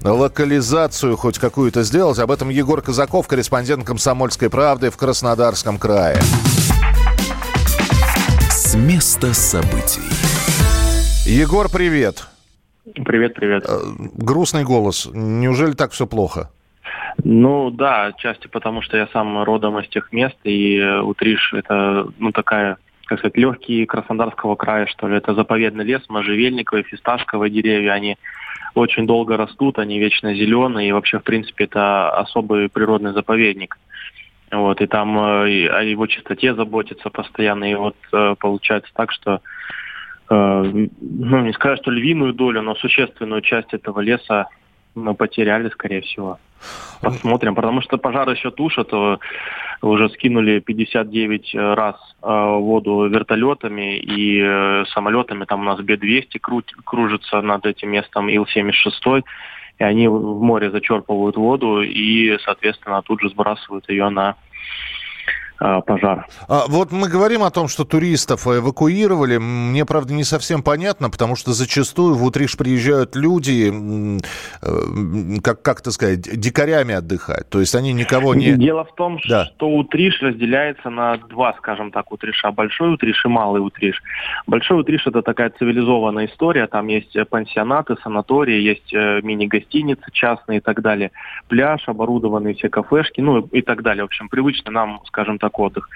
локализацию 0.04 1.16
хоть 1.16 1.40
какую-то 1.40 1.82
сделать? 1.82 2.20
Об 2.20 2.30
этом 2.30 2.50
Егор 2.50 2.80
Казаков, 2.82 3.26
корреспондент 3.26 3.84
«Комсомольской 3.84 4.49
правды» 4.49 4.90
в 4.90 4.96
Краснодарском 4.96 5.76
крае. 5.76 6.20
С 8.49 8.76
места 8.76 9.34
событий. 9.34 10.08
Егор, 11.26 11.68
привет. 11.68 12.28
Привет, 12.94 13.34
привет. 13.34 13.64
Э, 13.66 13.80
Грустный 14.14 14.62
голос. 14.62 15.08
Неужели 15.12 15.72
так 15.72 15.90
все 15.90 16.06
плохо? 16.06 16.49
Ну 17.25 17.70
да, 17.70 18.06
отчасти 18.06 18.49
потому, 18.49 18.82
что 18.82 18.96
я 18.96 19.06
сам 19.08 19.42
родом 19.42 19.78
из 19.78 19.88
тех 19.88 20.12
мест, 20.12 20.37
и 20.44 20.82
Утриш 21.02 21.52
это, 21.52 22.08
ну 22.18 22.32
такая, 22.32 22.78
как 23.06 23.18
сказать, 23.18 23.37
легкий 23.37 23.84
Краснодарского 23.87 24.56
края, 24.56 24.87
что 24.87 25.08
ли. 25.08 25.16
Это 25.16 25.34
заповедный 25.34 25.84
лес, 25.84 26.02
можжевельниковые, 26.08 26.84
фисташковые 26.84 27.50
деревья, 27.50 27.92
они 27.92 28.16
очень 28.75 29.06
долго 29.06 29.37
растут, 29.37 29.78
они 29.78 29.99
вечно 29.99 30.34
зеленые, 30.34 30.88
и 30.88 30.92
вообще, 30.92 31.18
в 31.18 31.25
принципе, 31.25 31.64
это 31.64 32.11
особый 32.11 32.68
природный 32.68 33.12
заповедник. 33.12 33.76
Вот, 34.50 34.82
и 34.82 34.87
там 34.87 35.18
э, 35.18 35.50
и 35.50 35.66
о 35.66 35.82
его 35.82 36.06
чистоте 36.06 36.54
заботятся 36.54 37.08
постоянно, 37.08 37.70
и 37.70 37.75
вот 37.75 37.96
э, 38.12 38.34
получается 38.38 38.90
так, 38.94 39.11
что 39.11 39.40
э, 40.28 40.62
ну, 41.00 41.40
не 41.40 41.52
сказать, 41.54 41.78
что 41.80 41.90
львиную 41.90 42.34
долю, 42.34 42.61
но 42.61 42.75
существенную 42.75 43.40
часть 43.40 43.72
этого 43.72 44.00
леса 44.00 44.49
мы 44.94 45.14
потеряли, 45.14 45.68
скорее 45.70 46.00
всего. 46.00 46.38
Посмотрим, 47.00 47.54
потому 47.56 47.82
что 47.82 47.99
пожар 47.99 48.30
еще 48.30 48.50
тушат, 48.52 48.88
э, 48.92 49.16
уже 49.82 50.08
скинули 50.11 50.61
59 50.61 51.54
раз 51.54 51.96
э, 52.22 52.26
воду 52.26 53.08
вертолетами 53.08 53.99
и 53.99 54.40
э, 54.40 54.84
самолетами, 54.94 55.44
там 55.44 55.62
у 55.62 55.64
нас 55.64 55.80
Б-200 55.80 56.38
крут- 56.40 56.75
кружится 56.84 57.40
над 57.40 57.66
этим 57.66 57.90
местом, 57.90 58.28
Ил-76, 58.28 59.22
и 59.78 59.84
они 59.84 60.06
в 60.06 60.40
море 60.40 60.70
зачерпывают 60.70 61.37
воду 61.37 61.82
и, 61.82 62.38
соответственно, 62.44 63.02
тут 63.02 63.20
же 63.20 63.30
сбрасывают 63.30 63.88
ее 63.88 64.08
на 64.08 64.37
Э, 64.37 64.37
пожар. 65.87 66.26
А, 66.49 66.64
вот 66.69 66.92
мы 66.92 67.09
говорим 67.09 67.42
о 67.42 67.50
том, 67.50 67.69
что 67.69 67.85
туристов 67.85 68.47
эвакуировали. 68.47 69.38
Мне, 69.38 69.85
правда, 69.85 70.14
не 70.14 70.25
совсем 70.25 70.62
понятно, 70.62 71.11
потому 71.11 71.37
что 71.37 71.52
зачастую 71.52 72.14
в 72.14 72.25
Утриш 72.25 72.57
приезжают 72.57 73.16
люди, 73.16 73.73
э, 74.62 75.40
как, 75.42 75.62
как 75.62 75.81
это 75.81 75.90
сказать, 75.90 76.21
дикарями 76.21 76.95
отдыхать. 76.95 77.49
То 77.49 77.61
есть 77.61 77.75
они 77.75 77.92
никого 77.92 78.35
не... 78.35 78.52
Дело 78.52 78.85
в 78.85 78.95
том, 78.95 79.19
да. 79.28 79.47
что 79.47 79.69
Утриш 79.69 80.21
разделяется 80.21 80.90
на 80.90 81.16
два, 81.16 81.54
скажем 81.59 81.90
так, 81.90 82.12
Утриша. 82.12 82.50
Большой 82.50 82.95
Утриш 82.95 83.25
и 83.25 83.28
малый 83.28 83.61
Утриш. 83.61 84.02
Большой 84.47 84.81
Утриш– 84.81 85.07
это 85.07 85.23
такая 85.23 85.50
цивилизованная 85.50 86.26
история. 86.26 86.66
Там 86.66 86.88
есть 86.88 87.16
пансионаты, 87.31 87.97
санатории, 88.02 88.61
есть 88.61 88.92
э, 88.92 89.21
мини-гостиницы 89.23 90.04
частные 90.12 90.59
и 90.59 90.61
так 90.61 90.83
далее. 90.83 91.11
Пляж, 91.49 91.83
оборудованные 91.87 92.54
все 92.54 92.69
кафешки, 92.69 93.21
ну 93.21 93.40
и 93.40 93.62
так 93.62 93.83
далее. 93.83 94.04
В 94.04 94.07
общем, 94.07 94.28
привычно 94.28 94.71
нам, 94.71 95.00
скажем 95.07 95.38
так, 95.38 95.51
отдых. 95.59 95.88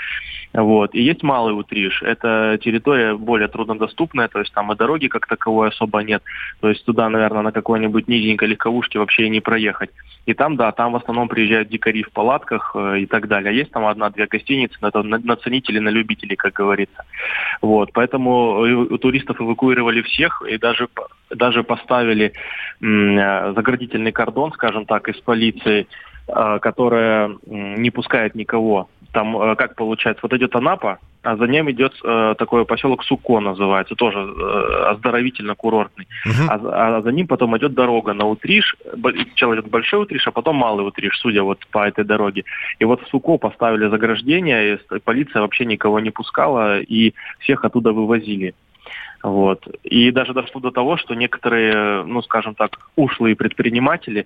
Вот. 0.57 0.95
И 0.95 1.03
есть 1.03 1.23
малый 1.23 1.53
Утриш. 1.53 2.03
Это 2.03 2.59
территория 2.63 3.15
более 3.15 3.49
труднодоступная, 3.49 4.29
то 4.29 4.39
есть 4.39 4.53
там 4.55 4.73
и 4.73 4.77
дороги 4.77 5.09
как 5.09 5.27
таковой 5.27 5.69
особо 5.69 6.03
нет. 6.03 6.23
То 6.61 6.69
есть 6.71 6.85
туда, 6.85 7.09
наверное, 7.11 7.43
на 7.43 7.53
какой-нибудь 7.53 8.09
низенькой 8.09 8.49
легковушке 8.49 8.99
вообще 8.99 9.29
не 9.29 9.41
проехать. 9.41 9.91
И 10.25 10.35
там, 10.35 10.57
да, 10.57 10.73
там 10.73 10.93
в 10.93 10.97
основном 10.97 11.29
приезжают 11.29 11.69
дикари 11.69 12.03
в 12.03 12.11
палатках 12.11 12.73
э, 12.75 13.01
и 13.01 13.07
так 13.07 13.29
далее. 13.29 13.55
Есть 13.55 13.71
там 13.71 13.87
одна-две 13.87 14.27
гостиницы, 14.27 14.77
на, 14.81 14.91
на, 15.03 15.19
на 15.19 15.37
ценителей, 15.37 15.81
на 15.81 15.91
любителей, 15.91 16.37
как 16.37 16.55
говорится. 16.55 17.05
Вот. 17.61 17.91
Поэтому 17.93 18.87
у 18.91 18.99
туристов 18.99 19.41
эвакуировали 19.41 20.01
всех 20.03 20.43
и 20.49 20.57
даже, 20.57 20.89
даже 21.31 21.65
поставили 21.65 22.33
э, 22.81 23.53
заградительный 23.55 24.13
кордон, 24.13 24.53
скажем 24.53 24.87
так, 24.87 25.09
из 25.09 25.17
полиции, 25.21 25.87
э, 26.29 26.59
которая 26.61 27.37
не 27.47 27.91
пускает 27.91 28.35
никого 28.35 28.89
там, 29.13 29.37
э, 29.37 29.57
как 29.57 29.75
получается, 29.75 30.21
вот 30.23 30.33
идет 30.33 30.55
Анапа, 30.55 30.99
а 31.23 31.37
за 31.37 31.47
ним 31.47 31.71
идет 31.71 31.93
э, 32.05 32.35
такой 32.39 32.65
поселок 32.65 33.05
Суко 33.05 33.41
называется, 33.41 33.95
тоже 33.95 34.19
э, 34.19 34.93
оздоровительно-курортный. 34.93 36.07
Uh-huh. 36.27 36.47
А, 36.49 36.99
а 36.99 37.03
за 37.03 37.11
ним 37.11 37.27
потом 37.27 37.57
идет 37.59 37.75
дорога 37.75 38.13
на 38.13 38.27
Утриш, 38.27 38.77
сначала 38.93 39.55
идет 39.55 39.69
Большой 39.69 40.03
Утриш, 40.03 40.27
а 40.27 40.31
потом 40.31 40.57
Малый 40.57 40.87
Утриш, 40.87 41.19
судя 41.19 41.43
вот 41.43 41.67
по 41.73 41.87
этой 41.87 42.05
дороге. 42.05 42.45
И 42.79 42.85
вот 42.85 43.03
в 43.03 43.09
Суко 43.09 43.39
поставили 43.39 43.89
заграждение, 43.89 44.75
и 44.75 44.99
полиция 45.01 45.43
вообще 45.43 45.65
никого 45.65 46.01
не 46.01 46.11
пускала, 46.11 46.81
и 46.81 47.13
всех 47.41 47.65
оттуда 47.65 47.93
вывозили. 47.93 48.55
Вот. 49.23 49.67
И 49.83 50.13
даже 50.13 50.35
дошло 50.35 50.61
до 50.61 50.71
того, 50.71 50.97
что 50.97 51.15
некоторые, 51.15 52.05
ну, 52.05 52.23
скажем 52.23 52.55
так, 52.55 52.79
ушлые 52.95 53.35
предприниматели, 53.35 54.25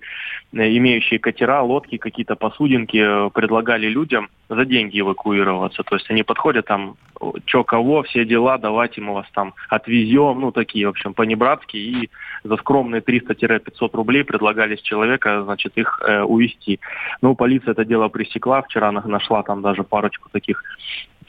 э, 0.53 0.77
имеющие 0.77 1.19
катера, 1.19 1.61
лодки, 1.63 1.97
какие-то 1.97 2.35
посудинки, 2.35 2.97
э, 2.97 3.29
предлагали 3.31 3.87
людям 3.87 4.29
за 4.47 4.63
деньги 4.65 4.99
эвакуироваться. 4.99 5.81
То 5.83 5.95
есть 5.95 6.09
они 6.11 6.21
подходят 6.23 6.67
там, 6.67 6.97
чё 7.45 7.63
кого, 7.63 8.03
все 8.03 8.25
дела, 8.25 8.59
давайте 8.59 9.01
мы 9.01 9.13
вас 9.13 9.25
там 9.33 9.53
отвезем, 9.69 10.39
ну, 10.39 10.51
такие, 10.51 10.85
в 10.85 10.89
общем, 10.89 11.13
по-небратски, 11.13 11.77
и 11.77 12.09
за 12.43 12.57
скромные 12.57 13.01
300-500 13.01 13.89
рублей 13.93 14.23
предлагали 14.23 14.75
с 14.75 14.81
человека, 14.81 15.43
значит, 15.43 15.77
их 15.77 15.99
э, 16.05 16.21
увезти. 16.21 16.79
Ну, 17.21 17.35
полиция 17.35 17.71
это 17.71 17.85
дело 17.85 18.07
пресекла, 18.09 18.61
вчера 18.61 18.91
нашла 18.91 19.41
там 19.41 19.61
даже 19.61 19.83
парочку 19.83 20.29
таких 20.31 20.63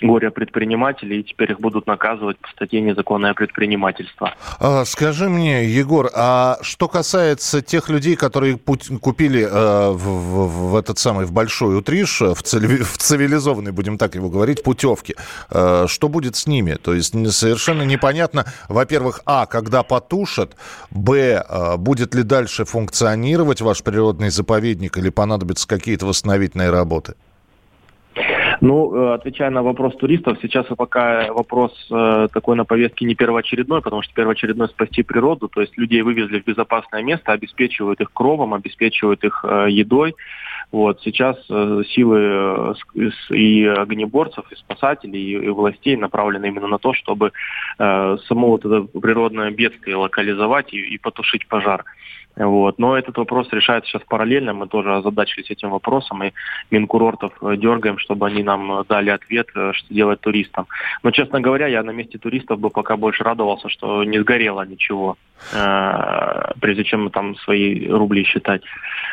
горе-предпринимателей, 0.00 1.20
и 1.20 1.22
теперь 1.22 1.52
их 1.52 1.60
будут 1.60 1.86
наказывать 1.86 2.38
по 2.38 2.48
статье 2.48 2.80
«Незаконное 2.80 3.34
предпринимательство». 3.34 4.34
А, 4.58 4.84
скажи 4.84 5.28
мне, 5.28 5.64
Егор, 5.64 6.10
а 6.14 6.58
что 6.62 6.88
касается 6.88 7.62
тех 7.62 7.88
людей, 7.88 8.16
которые 8.16 8.58
купили 8.58 9.42
э, 9.42 9.90
в, 9.92 10.76
этот 10.76 10.98
самый, 10.98 11.26
в 11.26 11.32
Большой 11.32 11.78
Утриш, 11.78 12.20
в, 12.20 12.42
цивили, 12.42 12.76
в 12.82 12.98
цивилизованный, 12.98 13.72
будем 13.72 13.98
так 13.98 14.14
его 14.14 14.28
говорить, 14.28 14.62
путевки, 14.62 15.14
э, 15.50 15.86
что 15.88 16.08
будет 16.08 16.36
с 16.36 16.46
ними? 16.46 16.74
То 16.74 16.94
есть 16.94 17.12
совершенно 17.32 17.82
непонятно, 17.82 18.46
во-первых, 18.68 19.20
а, 19.26 19.46
когда 19.46 19.82
потушат, 19.82 20.56
б, 20.90 21.44
э, 21.48 21.76
будет 21.76 22.14
ли 22.14 22.22
дальше 22.22 22.64
функционировать 22.64 23.60
ваш 23.60 23.82
природный 23.82 24.30
заповедник 24.30 24.96
или 24.98 25.10
понадобятся 25.10 25.68
какие-то 25.68 26.06
восстановительные 26.06 26.70
работы? 26.70 27.14
Ну, 28.62 28.94
э, 28.94 29.14
отвечая 29.14 29.50
на 29.50 29.64
вопрос 29.64 29.96
туристов, 29.96 30.38
сейчас 30.40 30.66
пока 30.76 31.32
вопрос 31.32 31.72
э, 31.90 32.28
такой 32.32 32.54
на 32.54 32.64
повестке 32.64 33.04
не 33.04 33.16
первоочередной, 33.16 33.82
потому 33.82 34.02
что 34.02 34.14
первоочередной 34.14 34.68
спасти 34.68 35.02
природу, 35.02 35.48
то 35.48 35.60
есть 35.60 35.76
людей 35.76 36.02
вывезли 36.02 36.38
в 36.38 36.44
безопасное 36.44 37.02
место, 37.02 37.32
обеспечивают 37.32 38.00
их 38.00 38.12
кровом, 38.12 38.54
обеспечивают 38.54 39.24
их 39.24 39.44
э, 39.44 39.66
едой. 39.68 40.14
Вот 40.70 41.00
сейчас 41.02 41.36
э, 41.50 41.82
силы 41.88 42.74
э, 42.94 43.10
и 43.34 43.66
огнеборцев, 43.66 44.44
и 44.52 44.54
спасателей, 44.54 45.20
и, 45.20 45.44
и 45.44 45.48
властей 45.48 45.96
направлены 45.96 46.46
именно 46.46 46.68
на 46.68 46.78
то, 46.78 46.94
чтобы 46.94 47.32
э, 47.80 48.16
само 48.28 48.46
вот 48.46 48.64
это 48.64 48.82
природное 48.82 49.50
бедствие 49.50 49.96
локализовать 49.96 50.72
и, 50.72 50.78
и 50.78 50.98
потушить 50.98 51.48
пожар. 51.48 51.84
Вот. 52.36 52.78
Но 52.78 52.96
этот 52.96 53.18
вопрос 53.18 53.48
решается 53.52 53.90
сейчас 53.90 54.02
параллельно. 54.08 54.54
Мы 54.54 54.66
тоже 54.66 54.94
озадачились 54.94 55.50
этим 55.50 55.70
вопросом 55.70 56.22
и 56.24 56.32
Минкурортов 56.70 57.32
э, 57.42 57.56
дергаем, 57.56 57.98
чтобы 57.98 58.26
они 58.26 58.42
нам 58.42 58.80
э, 58.80 58.84
дали 58.88 59.10
ответ, 59.10 59.48
э, 59.54 59.72
что 59.74 59.92
делать 59.92 60.20
туристам. 60.20 60.66
Но, 61.02 61.10
честно 61.10 61.40
говоря, 61.40 61.66
я 61.66 61.82
на 61.82 61.90
месте 61.90 62.18
туристов 62.18 62.58
бы 62.58 62.70
пока 62.70 62.96
больше 62.96 63.22
радовался, 63.22 63.68
что 63.68 64.04
не 64.04 64.18
сгорело 64.20 64.64
ничего, 64.64 65.16
прежде 66.60 66.84
чем 66.84 67.10
там 67.10 67.36
свои 67.36 67.88
рубли 67.88 68.24
считать. 68.24 68.62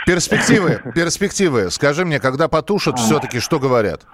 Перспективы, 0.05 0.81
перспективы. 0.95 1.71
Скажи 1.71 2.05
мне, 2.05 2.19
когда 2.19 2.47
потушат, 2.47 2.99
все-таки 2.99 3.39
что 3.39 3.59
говорят? 3.59 4.05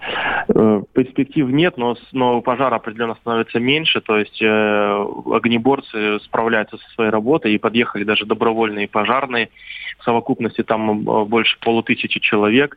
Э, 0.00 0.82
перспектив 0.92 1.48
нет, 1.48 1.76
но, 1.76 1.96
но 2.12 2.40
пожар 2.40 2.72
определенно 2.72 3.14
становится 3.16 3.60
меньше, 3.60 4.00
то 4.00 4.16
есть 4.18 4.40
э, 4.40 4.46
огнеборцы 4.46 6.20
справляются 6.20 6.78
со 6.78 6.90
своей 6.90 7.10
работой 7.10 7.52
и 7.52 7.58
подъехали 7.58 8.04
даже 8.04 8.26
добровольные 8.26 8.88
пожарные. 8.88 9.50
В 9.98 10.04
совокупности 10.04 10.62
там 10.62 11.08
э, 11.08 11.24
больше 11.24 11.58
полутысячи 11.60 12.20
человек. 12.20 12.76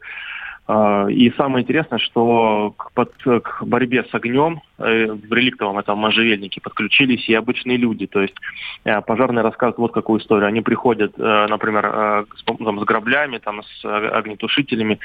А, 0.67 1.08
и 1.10 1.32
самое 1.32 1.63
интересное, 1.63 2.00
что 2.00 2.74
к, 2.78 2.91
под, 2.93 3.13
к 3.15 3.63
борьбе 3.63 4.04
с 4.04 4.13
огнем 4.13 4.62
э, 4.78 5.08
в 5.08 5.34
реликтовом 5.34 5.80
этом 5.80 5.97
можжевельнике 5.97 6.62
подключились 6.62 7.28
и 7.28 7.34
обычные 7.34 7.78
люди. 7.78 8.08
То 8.08 8.21
есть 8.21 8.36
э, 8.84 9.02
пожарные 9.02 9.43
рассказывают 9.43 9.80
вот 9.80 9.93
какую 9.93 10.21
историю. 10.21 10.47
Они 10.47 10.62
приходят, 10.62 11.13
э, 11.17 11.47
например, 11.50 12.26
с, 12.36 12.43
там, 12.43 12.80
с 12.80 12.84
граблями, 12.84 13.39
там, 13.39 13.63
с 13.63 13.86
огнетушителями, 13.86 15.00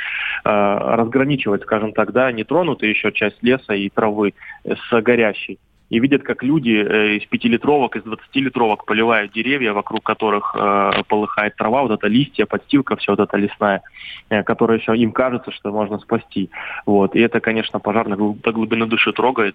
разграничивать, 0.45 1.63
скажем 1.63 1.93
так, 1.93 2.13
да, 2.13 2.31
нетронутую 2.31 2.91
еще 2.91 3.13
часть 3.13 3.43
леса 3.43 3.75
и 3.75 3.89
травы 3.89 4.35
с 4.65 5.03
горящей 5.03 5.59
и 5.89 6.01
видят, 6.01 6.23
как 6.25 6.43
люди 6.43 6.71
э, 6.71 7.17
из 7.17 7.27
пятилитровок, 7.27 7.97
из 7.97 8.03
двадцатилитровок 8.03 8.85
поливают 8.87 9.33
деревья, 9.33 9.73
вокруг 9.73 10.03
которых 10.03 10.55
э, 10.59 11.03
полыхает 11.07 11.55
трава, 11.57 11.83
вот 11.83 11.93
это 11.93 12.09
листья, 12.09 12.47
подстилка, 12.47 12.97
все 12.97 13.13
вот 13.13 13.21
это 13.21 13.37
лесная, 13.37 13.83
э, 14.29 14.43
которая 14.43 14.79
еще 14.79 14.97
им 14.97 15.13
кажется, 15.13 15.53
что 15.53 15.71
можно 15.71 15.99
спасти. 15.99 16.51
Вот. 16.87 17.15
И 17.15 17.21
это, 17.21 17.41
конечно, 17.41 17.79
пожарных 17.79 18.19
до 18.41 18.53
глубины 18.53 18.87
души 18.87 19.13
трогает. 19.13 19.55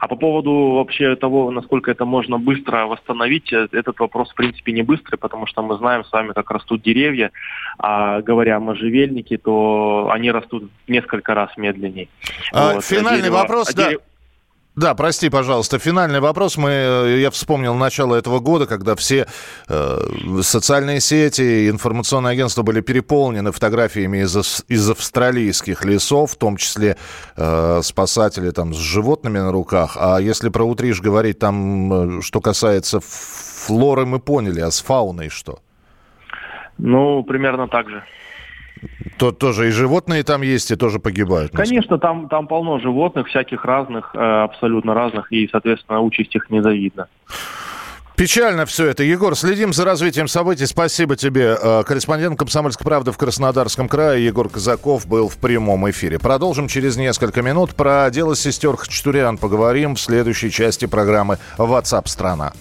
А 0.00 0.08
по 0.08 0.16
поводу 0.16 0.72
вообще 0.74 1.14
того, 1.14 1.50
насколько 1.52 1.90
это 1.90 2.04
можно 2.04 2.38
быстро 2.38 2.86
восстановить, 2.86 3.52
этот 3.52 4.00
вопрос, 4.00 4.30
в 4.30 4.34
принципе, 4.34 4.72
не 4.72 4.82
быстрый, 4.82 5.16
потому 5.16 5.46
что 5.46 5.62
мы 5.62 5.76
знаем 5.76 6.04
с 6.04 6.12
вами, 6.12 6.32
как 6.32 6.50
растут 6.50 6.82
деревья. 6.82 7.30
А 7.78 8.20
говоря 8.20 8.56
о 8.56 8.60
можжевельнике, 8.60 9.38
то 9.38 10.10
они 10.12 10.32
растут 10.32 10.70
несколько 10.88 11.34
раз 11.34 11.56
медленнее. 11.56 12.08
А, 12.52 12.74
вот. 12.74 12.84
Финальный 12.84 13.22
дерево, 13.22 13.36
вопрос, 13.36 13.70
а 13.70 13.76
да. 13.76 13.84
Дерево, 13.84 14.02
да, 14.78 14.94
прости, 14.94 15.28
пожалуйста. 15.28 15.78
Финальный 15.78 16.20
вопрос. 16.20 16.56
Мы, 16.56 16.70
э, 16.70 17.18
я 17.20 17.30
вспомнил 17.30 17.74
начало 17.74 18.14
этого 18.14 18.38
года, 18.38 18.66
когда 18.66 18.94
все 18.94 19.26
э, 19.68 19.98
социальные 20.42 21.00
сети, 21.00 21.68
информационные 21.68 22.32
агентства 22.32 22.62
были 22.62 22.80
переполнены 22.80 23.50
фотографиями 23.50 24.18
из, 24.18 24.36
из 24.68 24.90
австралийских 24.90 25.84
лесов, 25.84 26.30
в 26.30 26.36
том 26.36 26.56
числе 26.56 26.96
э, 27.36 27.80
спасатели 27.82 28.50
там 28.50 28.72
с 28.72 28.78
животными 28.78 29.38
на 29.38 29.50
руках. 29.50 29.96
А 29.98 30.18
если 30.18 30.48
про 30.48 30.62
Утриш 30.62 31.00
говорить, 31.00 31.40
там, 31.40 32.18
э, 32.18 32.22
что 32.22 32.40
касается 32.40 33.00
флоры, 33.00 34.06
мы 34.06 34.20
поняли, 34.20 34.60
а 34.60 34.70
с 34.70 34.80
фауной 34.80 35.28
что? 35.28 35.58
Ну, 36.78 37.24
примерно 37.24 37.66
так 37.66 37.88
же. 37.88 38.04
То, 39.18 39.32
тоже 39.32 39.68
и 39.68 39.70
животные 39.70 40.22
там 40.22 40.42
есть, 40.42 40.70
и 40.70 40.76
тоже 40.76 40.98
погибают. 40.98 41.52
Конечно, 41.52 41.98
там, 41.98 42.28
там 42.28 42.46
полно 42.46 42.78
животных, 42.78 43.26
всяких 43.28 43.64
разных, 43.64 44.14
э, 44.14 44.18
абсолютно 44.18 44.94
разных, 44.94 45.32
и, 45.32 45.48
соответственно, 45.50 46.00
участь 46.00 46.34
их 46.34 46.50
незавидна. 46.50 47.08
Печально 48.18 48.66
все 48.66 48.86
это. 48.86 49.04
Егор, 49.04 49.36
следим 49.36 49.72
за 49.72 49.84
развитием 49.84 50.26
событий. 50.26 50.66
Спасибо 50.66 51.14
тебе. 51.14 51.56
Э, 51.60 51.84
корреспондент 51.84 52.36
«Комсомольской 52.36 52.84
правды» 52.84 53.12
в 53.12 53.16
Краснодарском 53.16 53.88
крае 53.88 54.24
Егор 54.24 54.48
Казаков 54.48 55.06
был 55.06 55.28
в 55.28 55.36
прямом 55.36 55.88
эфире. 55.90 56.18
Продолжим 56.18 56.66
через 56.66 56.96
несколько 56.96 57.42
минут. 57.42 57.76
Про 57.76 58.10
дело 58.10 58.34
сестер 58.34 58.76
Хачатурян 58.76 59.38
поговорим 59.38 59.94
в 59.94 60.00
следующей 60.00 60.50
части 60.50 60.86
программы 60.86 61.38
WhatsApp 61.58 62.08
страна 62.08 62.52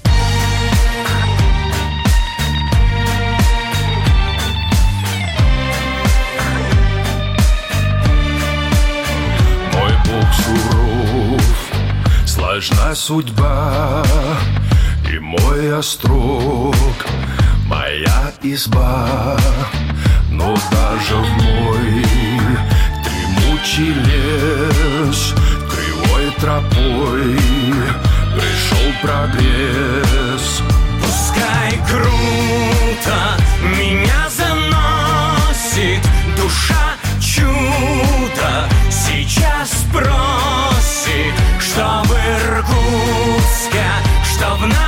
сложна 12.58 12.96
судьба. 12.96 14.04
И 15.12 15.20
мой 15.20 15.78
острог, 15.78 16.76
моя 17.67 18.34
изба. 18.41 19.38
Но 20.32 20.56
даже 20.72 21.15
в 21.15 21.30
мой 21.43 22.04
дремучий 23.04 23.93
лес 23.93 25.34
Кривой 25.70 26.32
тропой 26.39 27.38
пришел 28.36 28.91
прогресс. 29.04 30.62
Пускай 31.00 31.80
круто 31.88 33.38
меня 33.78 34.30
заносит 34.30 36.02
душа 36.36 36.96
чудо. 37.22 38.67
Сейчас 38.89 39.86
просит, 39.93 40.46
что 44.38 44.87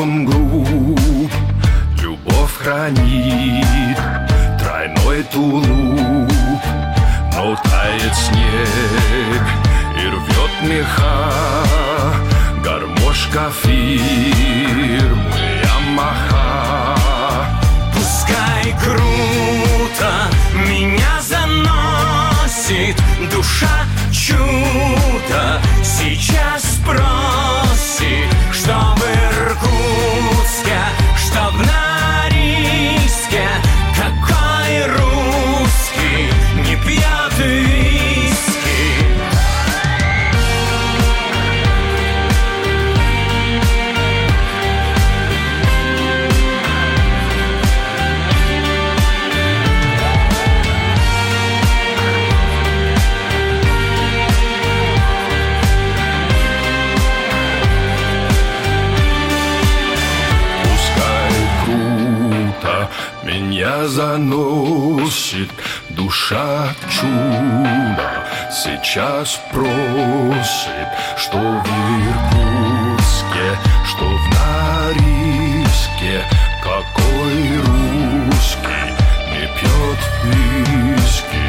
нравом 0.00 0.24
груб 0.24 1.30
Любовь 2.00 2.56
хранит 2.58 3.98
тройной 4.58 5.22
тулуп. 5.24 6.32
Но 7.34 7.56
тает 7.56 8.14
снег 8.14 9.42
и 9.96 10.06
рвет 10.06 10.50
меха. 10.62 11.32
Гармошка 12.64 13.50
фирмы 13.62 15.40
Ямаха 15.64 16.96
Пускай 17.94 18.74
круто 18.82 20.10
меня 20.68 21.20
заносит 21.22 22.96
душа 23.32 23.86
чудо. 24.12 25.60
Сейчас 25.82 26.62
просит, 26.84 27.59
заносит 63.88 65.50
душа 65.90 66.74
чудо 66.88 68.26
Сейчас 68.50 69.40
просит, 69.52 70.88
что 71.16 71.38
в 71.38 71.66
Иркутске, 72.08 73.58
что 73.86 74.04
в 74.04 74.28
Норильске 74.94 76.24
Какой 76.62 77.58
русский 77.58 78.86
не 79.30 79.46
пьет 79.58 80.00
виски. 80.24 81.46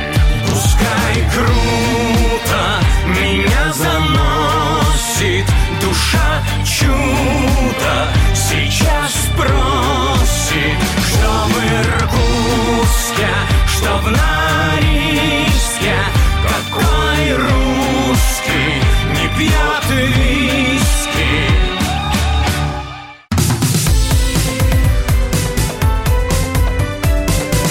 Пускай 0.48 1.15
круто 1.34 2.62
меня 3.08 3.65
заносит 3.74 5.48
душа 5.82 6.44
чудо 6.63 8.08
Сейчас 8.34 9.13
просит, 9.36 11.01
в 11.45 11.58
Иркутске, 11.58 13.30
что 13.67 13.97
в 13.97 14.12
Норильске 14.12 15.95
Какой 16.43 17.36
русский 17.36 18.82
не 19.10 19.27
пьет 19.38 19.86
виски 19.89 21.32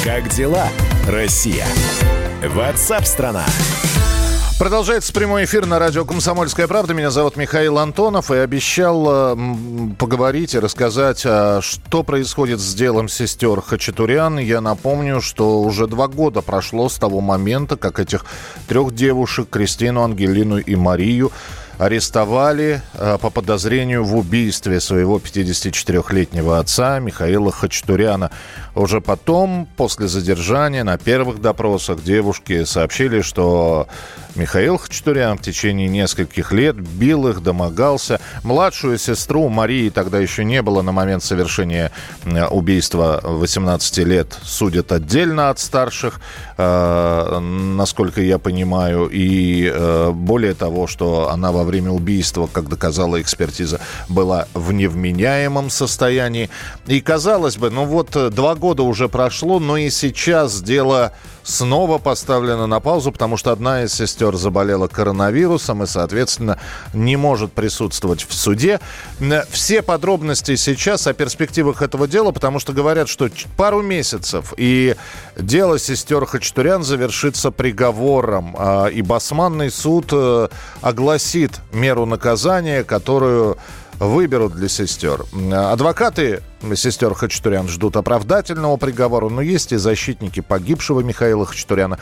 Как 0.04 0.28
дела, 0.28 0.68
Россия? 1.06 1.66
Ватсап-страна! 2.42 3.44
Продолжается 4.61 5.14
прямой 5.14 5.46
эфир 5.46 5.64
на 5.64 5.79
радио 5.79 6.05
«Комсомольская 6.05 6.68
правда». 6.68 6.92
Меня 6.92 7.11
зовут 7.11 7.37
Михаил 7.37 7.79
Антонов. 7.79 8.31
И 8.31 8.37
обещал 8.37 9.07
э, 9.09 9.37
поговорить 9.99 10.53
и 10.55 10.59
рассказать, 10.59 11.23
а, 11.25 11.62
что 11.62 12.03
происходит 12.03 12.61
с 12.61 12.75
делом 12.75 13.09
сестер 13.09 13.62
Хачатурян. 13.62 14.38
Я 14.38 14.61
напомню, 14.61 15.23
что 15.23 15.62
уже 15.62 15.87
два 15.87 16.09
года 16.09 16.42
прошло 16.42 16.90
с 16.90 16.99
того 16.99 17.23
момента, 17.23 17.79
как 17.79 17.99
этих 17.99 18.27
трех 18.68 18.94
девушек, 18.94 19.49
Кристину, 19.49 20.03
Ангелину 20.03 20.59
и 20.59 20.77
Марию, 20.77 21.33
арестовали 21.81 22.83
э, 22.93 23.16
по 23.19 23.31
подозрению 23.31 24.05
в 24.05 24.14
убийстве 24.14 24.81
своего 24.81 25.16
54-летнего 25.16 26.59
отца 26.59 26.99
Михаила 26.99 27.51
Хачатуряна. 27.51 28.31
Уже 28.75 29.01
потом, 29.01 29.66
после 29.79 30.07
задержания, 30.07 30.85
на 30.85 30.99
первых 30.99 31.40
допросах 31.40 32.03
девушки 32.03 32.64
сообщили, 32.64 33.23
что 33.23 33.88
Михаил 34.37 34.77
Хачатурян 34.77 35.38
в 35.38 35.40
течение 35.40 35.88
нескольких 35.88 36.53
лет 36.53 36.77
бил 36.77 37.27
их, 37.27 37.43
домогался. 37.43 38.21
Младшую 38.45 38.99
сестру 38.99 39.49
Марии 39.49 39.88
тогда 39.88 40.19
еще 40.19 40.45
не 40.45 40.61
было 40.61 40.83
на 40.83 40.93
момент 40.93 41.25
совершения 41.25 41.93
э, 42.27 42.45
убийства 42.47 43.21
18 43.25 43.99
лет. 44.07 44.38
Судят 44.43 44.93
отдельно 44.93 45.49
от 45.49 45.59
старших, 45.59 46.21
э, 46.59 47.38
насколько 47.40 48.21
я 48.21 48.38
понимаю. 48.38 49.09
И 49.11 49.73
более 50.12 50.53
того, 50.55 50.87
что 50.87 51.31
она 51.31 51.53
во 51.53 51.69
время 51.70 51.90
убийства, 51.90 52.48
как 52.52 52.68
доказала 52.68 53.20
экспертиза, 53.20 53.80
была 54.09 54.48
в 54.54 54.72
невменяемом 54.72 55.70
состоянии. 55.70 56.50
И 56.87 57.00
казалось 57.00 57.56
бы, 57.56 57.70
ну 57.70 57.85
вот 57.85 58.16
э, 58.16 58.30
два 58.30 58.54
года 58.54 58.83
уже 58.83 59.09
прошло, 59.09 59.61
но 59.61 59.76
и 59.76 59.90
сейчас 59.90 60.61
дело 60.61 61.12
снова 61.42 61.98
поставлено 61.98 62.66
на 62.66 62.81
паузу, 62.81 63.12
потому 63.12 63.37
что 63.37 63.53
одна 63.53 63.85
из 63.85 63.94
сестер 63.94 64.37
заболела 64.37 64.88
коронавирусом 64.88 65.83
и, 65.83 65.87
соответственно, 65.87 66.59
не 66.92 67.16
может 67.16 67.53
присутствовать 67.53 68.26
в 68.29 68.33
суде. 68.35 68.81
Все 69.50 69.83
подробности 69.83 70.57
сейчас 70.57 71.07
о 71.07 71.12
перспективах 71.12 71.83
этого 71.83 72.07
дела, 72.09 72.33
потому 72.33 72.59
что 72.59 72.72
говорят, 72.72 73.09
что 73.09 73.29
пару 73.57 73.83
месяцев 73.83 74.53
и 74.57 74.96
дело 75.37 75.79
сестер 75.79 76.26
Хачатурян 76.26 76.83
завершится 76.83 77.50
приговором, 77.50 78.55
а, 78.59 78.87
и 78.87 79.03
Басманный 79.03 79.70
суд 79.70 80.09
э, 80.12 80.48
огласит 80.83 81.61
меру 81.72 82.07
наказания, 82.07 82.85
которую 82.85 83.59
выберут 84.00 84.54
для 84.54 84.68
сестер. 84.68 85.24
Адвокаты 85.52 86.42
сестер 86.74 87.14
Хачатурян 87.14 87.68
ждут 87.68 87.96
оправдательного 87.96 88.76
приговора, 88.78 89.28
но 89.28 89.42
есть 89.42 89.72
и 89.72 89.76
защитники 89.76 90.40
погибшего 90.40 91.00
Михаила 91.00 91.46
Хачатуряна. 91.46 91.98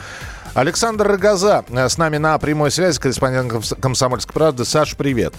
Александр 0.53 1.07
Рогоза 1.07 1.63
с 1.69 1.97
нами 1.97 2.17
на 2.17 2.37
прямой 2.39 2.71
связи, 2.71 2.99
корреспондент 2.99 3.51
«Комс- 3.51 3.79
«Комсомольской 3.79 4.33
правды». 4.33 4.65
Саш, 4.65 4.95
привет. 4.95 5.33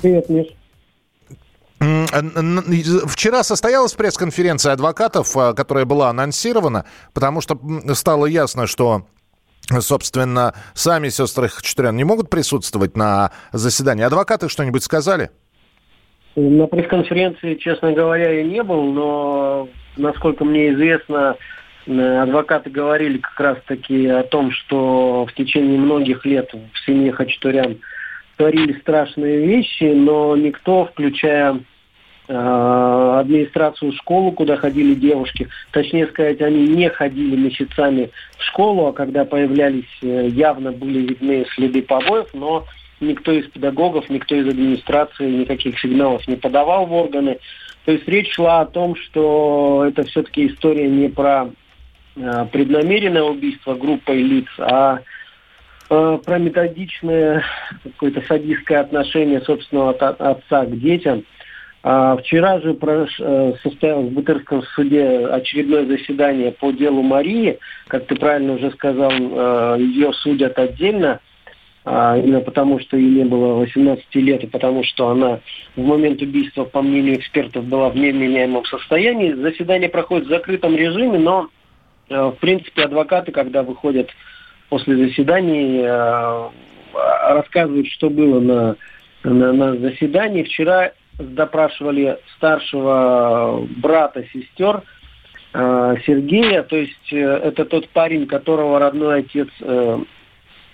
Привет, 0.00 0.28
Миш. 0.28 0.46
Вчера 3.06 3.44
состоялась 3.44 3.92
пресс-конференция 3.92 4.72
адвокатов, 4.72 5.36
а, 5.36 5.52
которая 5.52 5.84
была 5.84 6.10
анонсирована, 6.10 6.86
потому 7.12 7.40
что 7.40 7.60
стало 7.94 8.26
ясно, 8.26 8.66
что 8.66 9.06
Собственно, 9.80 10.54
сами 10.72 11.10
сестры 11.10 11.48
Хачатурян 11.48 11.94
не 11.94 12.04
могут 12.04 12.30
присутствовать 12.30 12.96
на 12.96 13.32
заседании. 13.52 14.02
Адвокаты 14.02 14.48
что-нибудь 14.48 14.82
сказали? 14.82 15.30
На 16.40 16.66
пресс-конференции, 16.66 17.54
честно 17.54 17.92
говоря, 17.92 18.30
я 18.30 18.44
не 18.44 18.62
был, 18.62 18.84
но, 18.84 19.68
насколько 19.96 20.44
мне 20.44 20.72
известно, 20.72 21.36
Э, 21.88 22.20
адвокаты 22.22 22.68
говорили 22.68 23.18
как 23.18 23.40
раз-таки 23.40 24.06
о 24.08 24.22
том, 24.22 24.50
что 24.52 25.26
в 25.26 25.32
течение 25.32 25.78
многих 25.78 26.24
лет 26.26 26.52
в 26.52 26.84
семье 26.84 27.12
Хачатурян 27.12 27.78
творили 28.36 28.78
страшные 28.80 29.46
вещи, 29.46 29.84
но 29.84 30.36
никто, 30.36 30.84
включая 30.84 31.60
э, 32.28 33.18
администрацию 33.20 33.92
школы, 33.92 34.32
куда 34.32 34.56
ходили 34.56 34.94
девушки, 34.94 35.48
точнее 35.72 36.08
сказать, 36.08 36.42
они 36.42 36.68
не 36.68 36.90
ходили 36.90 37.36
месяцами 37.36 38.10
в 38.36 38.44
школу, 38.44 38.88
а 38.88 38.92
когда 38.92 39.24
появлялись, 39.24 39.88
э, 40.02 40.28
явно 40.28 40.72
были 40.72 41.06
видны 41.06 41.46
следы 41.54 41.80
побоев, 41.80 42.28
но 42.34 42.66
никто 43.00 43.32
из 43.32 43.46
педагогов, 43.48 44.08
никто 44.10 44.34
из 44.34 44.48
администрации 44.48 45.30
никаких 45.30 45.78
сигналов 45.78 46.26
не 46.28 46.36
подавал 46.36 46.86
в 46.86 46.92
органы. 46.92 47.38
То 47.84 47.92
есть 47.92 48.06
речь 48.08 48.34
шла 48.34 48.60
о 48.60 48.66
том, 48.66 48.96
что 48.96 49.84
это 49.88 50.04
все-таки 50.04 50.46
история 50.46 50.88
не 50.88 51.08
про 51.08 51.50
э, 52.16 52.46
преднамеренное 52.52 53.22
убийство 53.22 53.74
группой 53.74 54.22
лиц, 54.22 54.46
а 54.58 55.00
э, 55.88 56.18
про 56.24 56.38
методичное 56.38 57.44
какое-то 57.82 58.22
садистское 58.26 58.80
отношение 58.80 59.40
собственного 59.40 59.92
отца 59.92 60.66
к 60.66 60.78
детям. 60.78 61.24
А 61.84 62.16
вчера 62.16 62.60
же 62.60 62.76
э, 62.78 63.52
состоялось 63.62 64.10
в 64.10 64.12
Бутырском 64.12 64.64
суде 64.74 65.26
очередное 65.26 65.86
заседание 65.86 66.50
по 66.52 66.72
делу 66.72 67.02
Марии. 67.02 67.58
Как 67.86 68.06
ты 68.06 68.16
правильно 68.16 68.54
уже 68.54 68.70
сказал, 68.72 69.12
ее 69.78 70.12
судят 70.12 70.58
отдельно 70.58 71.20
именно 71.84 72.40
потому, 72.40 72.80
что 72.80 72.96
ей 72.96 73.10
не 73.10 73.24
было 73.24 73.54
18 73.54 74.14
лет, 74.16 74.44
и 74.44 74.46
потому 74.46 74.84
что 74.84 75.08
она 75.08 75.40
в 75.76 75.80
момент 75.80 76.20
убийства, 76.20 76.64
по 76.64 76.82
мнению 76.82 77.16
экспертов, 77.16 77.64
была 77.64 77.88
в 77.88 77.96
невменяемом 77.96 78.64
состоянии. 78.66 79.32
Заседание 79.32 79.88
проходит 79.88 80.26
в 80.26 80.30
закрытом 80.30 80.76
режиме, 80.76 81.18
но, 81.18 81.48
э, 82.10 82.14
в 82.14 82.36
принципе, 82.40 82.82
адвокаты, 82.82 83.32
когда 83.32 83.62
выходят 83.62 84.10
после 84.68 84.96
заседаний, 84.96 85.80
э, 85.82 86.48
рассказывают, 87.32 87.86
что 87.88 88.10
было 88.10 88.40
на, 88.40 88.76
на, 89.22 89.52
на 89.52 89.76
заседании. 89.76 90.42
Вчера 90.42 90.92
допрашивали 91.18 92.18
старшего 92.36 93.66
брата 93.76 94.24
сестер 94.32 94.82
э, 95.54 95.94
Сергея, 96.04 96.64
то 96.64 96.76
есть 96.76 97.12
это 97.12 97.64
тот 97.64 97.88
парень, 97.90 98.26
которого 98.26 98.78
родной 98.78 99.20
отец 99.20 99.48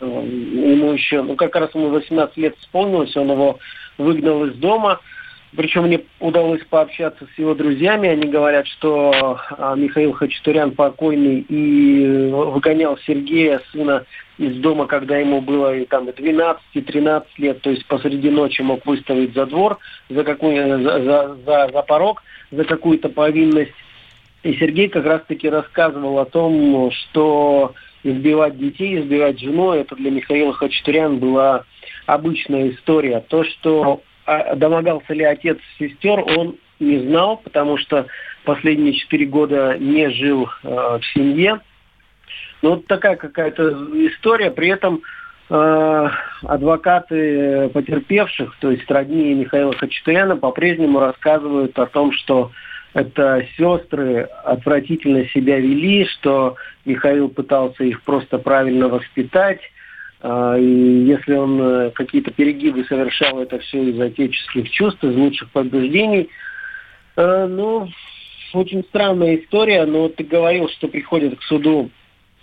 ему 0.00 0.92
еще, 0.92 1.22
ну 1.22 1.37
как 1.37 1.54
раз 1.57 1.74
ему 1.74 1.90
18 1.90 2.37
лет 2.37 2.57
исполнилось, 2.61 3.16
он 3.16 3.30
его 3.30 3.59
выгнал 3.98 4.44
из 4.46 4.54
дома. 4.54 5.00
Причем 5.57 5.85
мне 5.85 6.00
удалось 6.18 6.62
пообщаться 6.68 7.26
с 7.33 7.38
его 7.38 7.54
друзьями. 7.54 8.09
Они 8.09 8.26
говорят, 8.26 8.66
что 8.66 9.38
а, 9.50 9.76
Михаил 9.76 10.12
Хачатурян 10.12 10.72
покойный 10.72 11.46
и 11.48 12.28
выгонял 12.33 12.98
Сергея, 13.07 13.61
сына, 13.70 14.04
из 14.37 14.57
дома, 14.57 14.87
когда 14.87 15.16
ему 15.18 15.40
было 15.40 15.72
там 15.87 16.09
12-13 16.09 17.24
лет, 17.38 17.62
то 17.62 17.70
есть 17.70 17.87
посреди 17.87 18.30
ночи 18.30 18.62
мог 18.62 18.85
выставить 18.85 19.33
за 19.35 19.46
двор, 19.46 19.78
за, 20.09 20.24
какую, 20.24 20.83
за, 20.83 21.02
за, 21.02 21.37
за, 21.46 21.70
за 21.72 21.83
порог, 21.83 22.24
за 22.50 22.64
какую-то 22.64 23.09
повинность. 23.09 23.72
И 24.42 24.54
Сергей 24.54 24.88
как 24.88 25.04
раз-таки 25.07 25.48
рассказывал 25.48 26.18
о 26.18 26.24
том, 26.24 26.90
что 26.90 27.74
избивать 28.05 28.59
детей, 28.59 29.01
избивать 29.01 29.40
жену, 29.40 29.73
это 29.73 29.97
для 29.97 30.11
Михаила 30.11 30.53
Хачатурян 30.53 31.19
была 31.19 31.64
обычная 32.07 32.71
история. 32.71 33.21
То, 33.21 33.45
что 33.45 34.03
а, 34.27 34.55
домогался 34.55 35.12
ли 35.14 35.25
отец 35.25 35.59
сестер, 35.79 36.21
он 36.21 36.57
не 36.79 36.99
знал, 37.01 37.38
потому 37.38 37.79
что 37.79 38.07
последние 38.45 38.93
четыре 38.93 39.27
года 39.27 39.77
не 39.79 40.11
жил 40.11 40.49
э, 40.62 40.69
в 40.69 41.01
семье. 41.14 41.61
Ну, 42.62 42.71
вот 42.71 42.87
такая 42.87 43.17
какая-то 43.17 43.71
история. 44.09 44.51
При 44.51 44.69
этом 44.69 45.01
э, 45.49 46.09
адвокаты 46.43 47.71
потерпевших, 47.71 48.57
то 48.61 48.71
есть 48.71 48.90
родни 48.90 49.35
Михаила 49.35 49.75
Хачатуряна, 49.75 50.37
по-прежнему 50.37 50.99
рассказывают 50.99 51.79
о 51.79 51.87
том, 51.87 52.12
что 52.12 52.51
это 52.94 53.44
сестры 53.57 54.28
отвратительно 54.44 55.26
себя 55.28 55.59
вели, 55.59 56.07
что 56.07 56.57
Михаил 56.85 57.28
пытался 57.28 57.83
их 57.85 58.02
просто 58.02 58.38
правильно 58.38 58.88
воспитать. 58.88 59.61
А, 60.20 60.57
и 60.57 61.04
если 61.04 61.35
он 61.35 61.61
э, 61.61 61.90
какие-то 61.90 62.30
перегибы 62.30 62.85
совершал, 62.85 63.40
это 63.40 63.59
все 63.59 63.83
из 63.83 64.00
отеческих 64.00 64.70
чувств, 64.70 65.02
из 65.02 65.14
лучших 65.14 65.50
побуждений. 65.50 66.30
Э, 67.16 67.46
ну, 67.46 67.88
очень 68.52 68.85
странная 68.85 69.37
история, 69.37 69.85
но 69.87 70.09
ты 70.09 70.22
говорил, 70.22 70.68
что 70.68 70.87
приходят 70.87 71.37
к 71.37 71.42
суду 71.42 71.90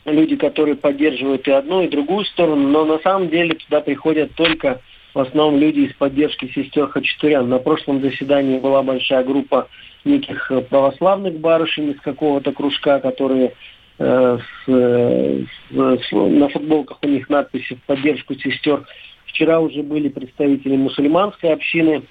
люди, 0.03 0.35
которые 0.35 0.75
поддерживают 0.75 1.47
и 1.47 1.51
одну, 1.51 1.81
и 1.81 1.89
другую 1.89 2.25
сторону, 2.25 2.67
но 2.67 2.83
на 2.83 2.99
самом 2.99 3.29
деле 3.29 3.55
туда 3.55 3.79
приходят 3.79 4.35
только 4.35 4.81
в 5.13 5.19
основном 5.19 5.59
люди 5.59 5.81
из 5.81 5.93
поддержки 5.93 6.51
сестер 6.53 6.87
Хачатурян. 6.87 7.47
На 7.49 7.59
прошлом 7.59 8.01
заседании 8.01 8.59
была 8.59 8.81
большая 8.81 9.23
группа 9.23 9.67
неких 10.05 10.51
э, 10.51 10.61
православных 10.61 11.39
барышень 11.39 11.91
из 11.91 11.99
какого-то 11.99 12.51
кружка, 12.53 12.99
которые 12.99 13.53
э, 13.99 14.37
с, 14.39 14.69
э, 14.71 15.43
с, 15.69 16.11
на 16.11 16.49
футболках 16.49 16.97
у 17.01 17.07
них 17.07 17.29
надписи 17.29 17.75
в 17.75 17.81
поддержку 17.83 18.35
сестер. 18.35 18.85
Вчера 19.25 19.59
уже 19.59 19.83
были 19.83 20.09
представители 20.09 20.75
мусульманской 20.75 21.53
общины, 21.53 22.03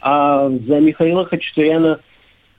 а 0.00 0.48
за 0.48 0.80
Михаила 0.80 1.24
Хачатуряна 1.24 2.00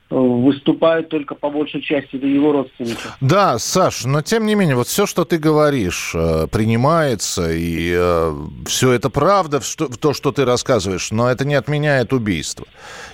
выступают 0.09 1.09
только 1.09 1.35
по 1.35 1.49
большей 1.49 1.81
части 1.81 2.15
это 2.15 2.25
его 2.25 2.51
родственники. 2.51 2.97
Да, 3.21 3.59
Саш, 3.59 4.05
но 4.05 4.21
тем 4.21 4.45
не 4.45 4.55
менее, 4.55 4.75
вот 4.75 4.87
все, 4.87 5.05
что 5.05 5.23
ты 5.23 5.37
говоришь, 5.37 6.13
э, 6.15 6.47
принимается, 6.51 7.51
и 7.51 7.93
э, 7.95 8.35
все 8.65 8.91
это 8.93 9.09
правда, 9.09 9.59
в 9.59 9.97
то, 9.97 10.13
что 10.13 10.31
ты 10.31 10.45
рассказываешь, 10.45 11.11
но 11.11 11.29
это 11.29 11.45
не 11.45 11.53
отменяет 11.53 12.11
убийство. 12.11 12.65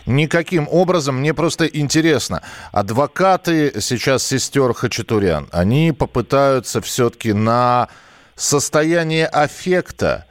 Никаким 0.06 0.68
образом, 0.72 1.18
мне 1.18 1.34
просто 1.34 1.66
интересно, 1.66 2.42
адвокаты 2.72 3.82
сейчас 3.82 4.26
сестер 4.26 4.74
Хачатурян, 4.74 5.50
они 5.52 5.92
попытаются 5.92 6.80
все-таки 6.80 7.34
на 7.34 7.90
состояние 8.36 9.28
аффекта 9.28 10.26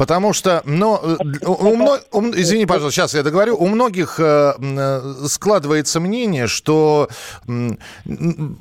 Потому 0.00 0.32
что, 0.32 0.62
ну, 0.64 0.98
у, 1.44 2.18
у, 2.18 2.30
извини, 2.30 2.64
пожалуйста, 2.64 3.02
сейчас 3.02 3.14
я 3.14 3.22
договорю, 3.22 3.58
у 3.58 3.66
многих 3.66 4.18
э, 4.18 4.54
э, 4.58 5.00
складывается 5.26 6.00
мнение, 6.00 6.46
что 6.46 7.10
э, 7.46 7.68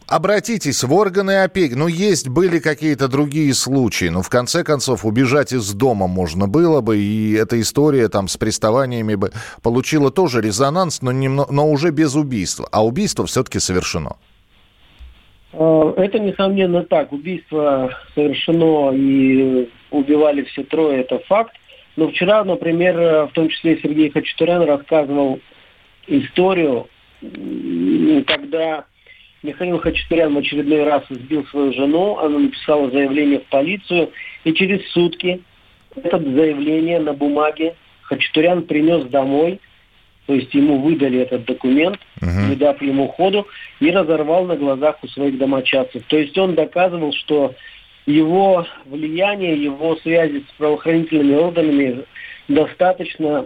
обратитесь 0.06 0.84
в 0.84 0.94
органы 0.94 1.44
опеки. 1.44 1.76
Ну, 1.76 1.88
есть, 1.88 2.28
были 2.28 2.60
какие-то 2.60 3.08
другие 3.08 3.54
случаи, 3.54 4.10
но 4.10 4.22
в 4.22 4.28
конце 4.28 4.66
концов 4.66 5.06
убежать 5.06 5.54
из 5.54 5.74
дома 5.74 6.08
можно 6.08 6.50
было 6.50 6.82
бы, 6.82 6.98
и 6.98 7.36
эта 7.36 7.62
история 7.62 8.10
там 8.10 8.28
с 8.28 8.36
приставаниями 8.36 9.16
бы 9.16 9.32
получила 9.62 10.12
тоже 10.12 10.42
резонанс, 10.42 11.02
но, 11.02 11.14
не, 11.14 11.30
но 11.30 11.72
уже 11.72 11.92
без 11.92 12.16
убийства. 12.16 12.68
А 12.70 12.86
убийство 12.86 13.26
все-таки 13.26 13.60
совершено. 13.60 14.18
Э, 15.54 15.94
это, 15.96 16.20
несомненно, 16.20 16.84
так. 16.84 17.14
Убийство 17.14 17.92
совершено 18.14 18.92
и 18.94 19.70
убивали 19.92 20.44
все 20.44 20.64
трое, 20.64 21.02
это 21.02 21.20
факт. 21.20 21.56
Но 21.96 22.10
вчера, 22.10 22.44
например, 22.44 23.28
в 23.28 23.32
том 23.34 23.50
числе 23.50 23.80
Сергей 23.82 24.10
Хачатурян 24.10 24.64
рассказывал 24.64 25.40
историю, 26.08 26.88
когда 28.26 28.86
Михаил 29.44 29.80
Хачатурян 29.80 30.34
в 30.34 30.38
очередной 30.38 30.84
раз 30.84 31.04
избил 31.10 31.46
свою 31.48 31.74
жену, 31.74 32.18
она 32.18 32.40
написала 32.40 32.90
заявление 32.90 33.40
в 33.40 33.46
полицию, 33.46 34.12
и 34.44 34.54
через 34.54 34.88
сутки 34.92 35.42
это 35.96 36.20
заявление 36.20 37.00
на 37.00 37.14
бумаге 37.14 37.76
Хачатурян 38.04 38.64
принес 38.64 39.06
домой, 39.06 39.60
то 40.26 40.34
есть 40.36 40.54
ему 40.54 40.80
выдали 40.80 41.20
этот 41.20 41.46
документ, 41.46 42.00
uh-huh. 42.22 42.50
не 42.50 42.56
дав 42.56 42.82
ему 42.82 43.08
ходу, 43.08 43.48
и 43.80 43.90
разорвал 43.90 44.46
на 44.46 44.56
глазах 44.56 45.04
у 45.04 45.08
своих 45.08 45.38
домочадцев. 45.38 46.04
То 46.08 46.18
есть 46.18 46.38
он 46.38 46.54
доказывал, 46.54 47.14
что 47.14 47.56
его 48.10 48.66
влияние, 48.86 49.64
его 49.64 49.96
связи 49.98 50.44
с 50.50 50.58
правоохранительными 50.58 51.36
органами 51.36 52.06
достаточно, 52.48 53.46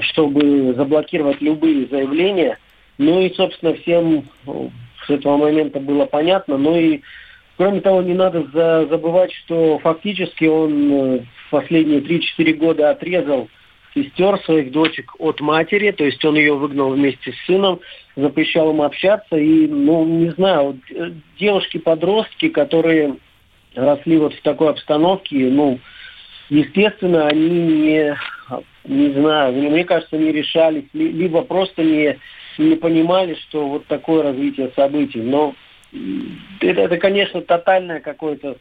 чтобы 0.00 0.74
заблокировать 0.74 1.40
любые 1.40 1.86
заявления. 1.86 2.58
Ну 2.98 3.20
и, 3.20 3.34
собственно, 3.34 3.74
всем 3.74 4.24
с 5.06 5.10
этого 5.10 5.36
момента 5.36 5.80
было 5.80 6.06
понятно. 6.06 6.56
Ну 6.56 6.78
и, 6.78 7.00
кроме 7.56 7.80
того, 7.80 8.02
не 8.02 8.14
надо 8.14 8.46
забывать, 8.88 9.32
что 9.32 9.78
фактически 9.78 10.44
он 10.44 10.92
э, 10.92 11.18
в 11.18 11.50
последние 11.50 12.00
3-4 12.00 12.52
года 12.54 12.90
отрезал 12.90 13.48
сестер, 13.94 14.38
своих 14.44 14.70
дочек 14.70 15.12
от 15.18 15.40
матери, 15.40 15.90
то 15.90 16.04
есть 16.04 16.24
он 16.24 16.36
ее 16.36 16.54
выгнал 16.54 16.90
вместе 16.90 17.32
с 17.32 17.46
сыном, 17.46 17.80
запрещал 18.16 18.70
им 18.70 18.82
общаться, 18.82 19.36
и, 19.36 19.66
ну, 19.66 20.06
не 20.06 20.30
знаю, 20.30 20.78
э, 20.90 21.10
девушки-подростки, 21.38 22.48
которые 22.48 23.16
росли 23.74 24.18
вот 24.18 24.34
в 24.34 24.42
такой 24.42 24.70
обстановке, 24.70 25.36
ну, 25.36 25.78
естественно, 26.48 27.28
они 27.28 27.48
не, 27.48 28.16
не 28.84 29.12
знаю, 29.12 29.52
мне 29.54 29.84
кажется, 29.84 30.16
не 30.16 30.32
решались, 30.32 30.86
либо 30.92 31.42
просто 31.42 31.82
не, 31.82 32.18
не 32.58 32.76
понимали, 32.76 33.34
что 33.34 33.68
вот 33.68 33.86
такое 33.86 34.22
развитие 34.22 34.70
событий. 34.76 35.20
Но 35.20 35.54
это, 36.60 36.80
это 36.80 36.96
конечно, 36.98 37.40
тотальная 37.42 38.00
какое-то 38.00 38.56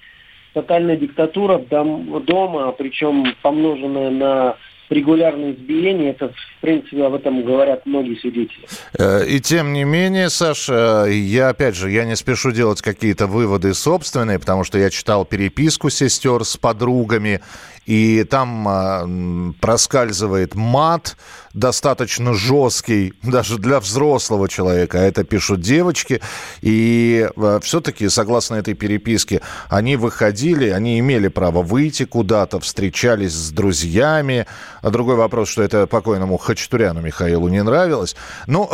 тотальная 0.54 0.98
диктатура 0.98 1.60
дом, 1.60 2.24
дома, 2.26 2.72
причем 2.72 3.36
помноженная 3.42 4.10
на 4.10 4.58
регулярные 4.90 5.54
избиения. 5.54 6.12
Это, 6.12 6.30
в 6.30 6.62
принципе, 6.62 7.04
об 7.04 7.14
этом 7.14 7.44
говорят 7.46 7.86
многие 7.86 8.20
свидетели. 8.20 8.68
Э, 8.98 9.26
и 9.26 9.40
тем 9.40 9.74
не 9.74 9.84
менее, 9.84 10.30
Саша, 10.30 11.06
я, 11.10 11.50
опять 11.50 11.76
же, 11.76 11.92
я 11.92 12.06
не 12.06 12.16
спешу 12.16 12.52
делать 12.52 12.82
какие-то 12.82 13.28
выводы 13.28 13.74
собственные, 13.74 14.40
потому 14.40 14.64
что 14.64 14.78
я 14.78 14.90
читал 14.90 15.26
переписку 15.26 15.90
сестер 15.90 16.44
с 16.44 16.58
подругами, 16.58 17.42
и 17.90 18.24
там 18.24 18.68
э, 18.70 19.54
проскальзывает 19.60 20.54
мат 20.54 21.18
достаточно 21.56 22.36
жесткий, 22.36 23.14
даже 23.24 23.58
для 23.58 23.80
взрослого 23.80 24.48
человека. 24.48 25.00
Это 25.00 25.24
пишут 25.24 25.62
девочки. 25.62 26.22
И 26.62 27.28
э, 27.36 27.60
все-таки, 27.64 28.08
согласно 28.10 28.58
этой 28.58 28.76
переписке, 28.76 29.42
они 29.72 29.96
выходили, 29.96 30.70
они 30.70 31.00
имели 31.00 31.30
право 31.30 31.64
выйти 31.64 32.06
куда-то, 32.06 32.60
встречались 32.60 33.34
с 33.34 33.50
друзьями. 33.50 34.46
А 34.84 34.92
другой 34.92 35.16
вопрос, 35.16 35.50
что 35.50 35.64
это 35.64 35.88
покойному 35.88 36.38
Хачатуряну 36.38 37.02
Михаилу 37.02 37.48
не 37.48 37.64
нравилось. 37.64 38.16
Ну, 38.46 38.70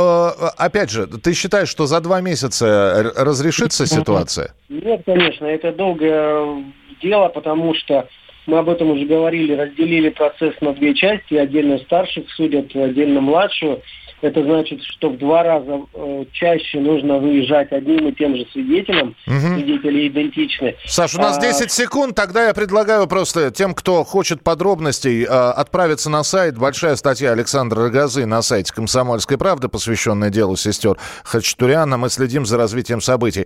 опять 0.57 0.89
же, 0.89 1.07
ты 1.07 1.33
считаешь, 1.33 1.69
что 1.69 1.85
за 1.85 2.01
два 2.01 2.19
месяца 2.19 3.13
разрешится 3.15 3.85
ситуация? 3.85 4.53
Нет, 4.67 5.03
конечно, 5.05 5.45
это 5.45 5.71
долгое 5.71 6.65
дело, 7.01 7.29
потому 7.29 7.73
что 7.75 8.09
мы 8.45 8.59
об 8.59 8.69
этом 8.69 8.91
уже 8.91 9.05
говорили, 9.05 9.53
разделили 9.53 10.09
процесс 10.09 10.53
на 10.61 10.73
две 10.73 10.93
части. 10.93 11.35
Отдельно 11.35 11.79
старших 11.79 12.29
судят, 12.31 12.75
отдельно 12.75 13.21
младшего. 13.21 13.81
Это 14.21 14.43
значит, 14.43 14.81
что 14.83 15.09
в 15.09 15.17
два 15.17 15.43
раза 15.43 15.81
э, 15.93 16.25
чаще 16.31 16.79
нужно 16.79 17.19
выезжать 17.19 17.71
одним 17.71 18.07
и 18.07 18.11
тем 18.13 18.35
же 18.35 18.45
свидетелем. 18.51 19.15
Угу. 19.27 19.55
Свидетели 19.55 20.07
идентичны. 20.07 20.75
Саш, 20.85 21.15
у 21.15 21.19
нас 21.19 21.37
а... 21.37 21.41
10 21.41 21.71
секунд. 21.71 22.15
Тогда 22.15 22.47
я 22.47 22.53
предлагаю 22.53 23.07
просто 23.07 23.51
тем, 23.51 23.75
кто 23.75 24.03
хочет 24.03 24.41
подробностей, 24.41 25.23
э, 25.23 25.27
отправиться 25.27 26.09
на 26.09 26.23
сайт. 26.23 26.57
Большая 26.57 26.95
статья 26.95 27.33
Александра 27.33 27.83
Рогозы 27.83 28.25
на 28.25 28.41
сайте 28.41 28.73
«Комсомольской 28.73 29.37
правды», 29.37 29.67
посвященная 29.67 30.29
делу 30.29 30.55
сестер 30.55 30.97
Хачатуряна. 31.23 31.97
Мы 31.97 32.09
следим 32.09 32.45
за 32.45 32.57
развитием 32.57 33.01
событий. 33.01 33.45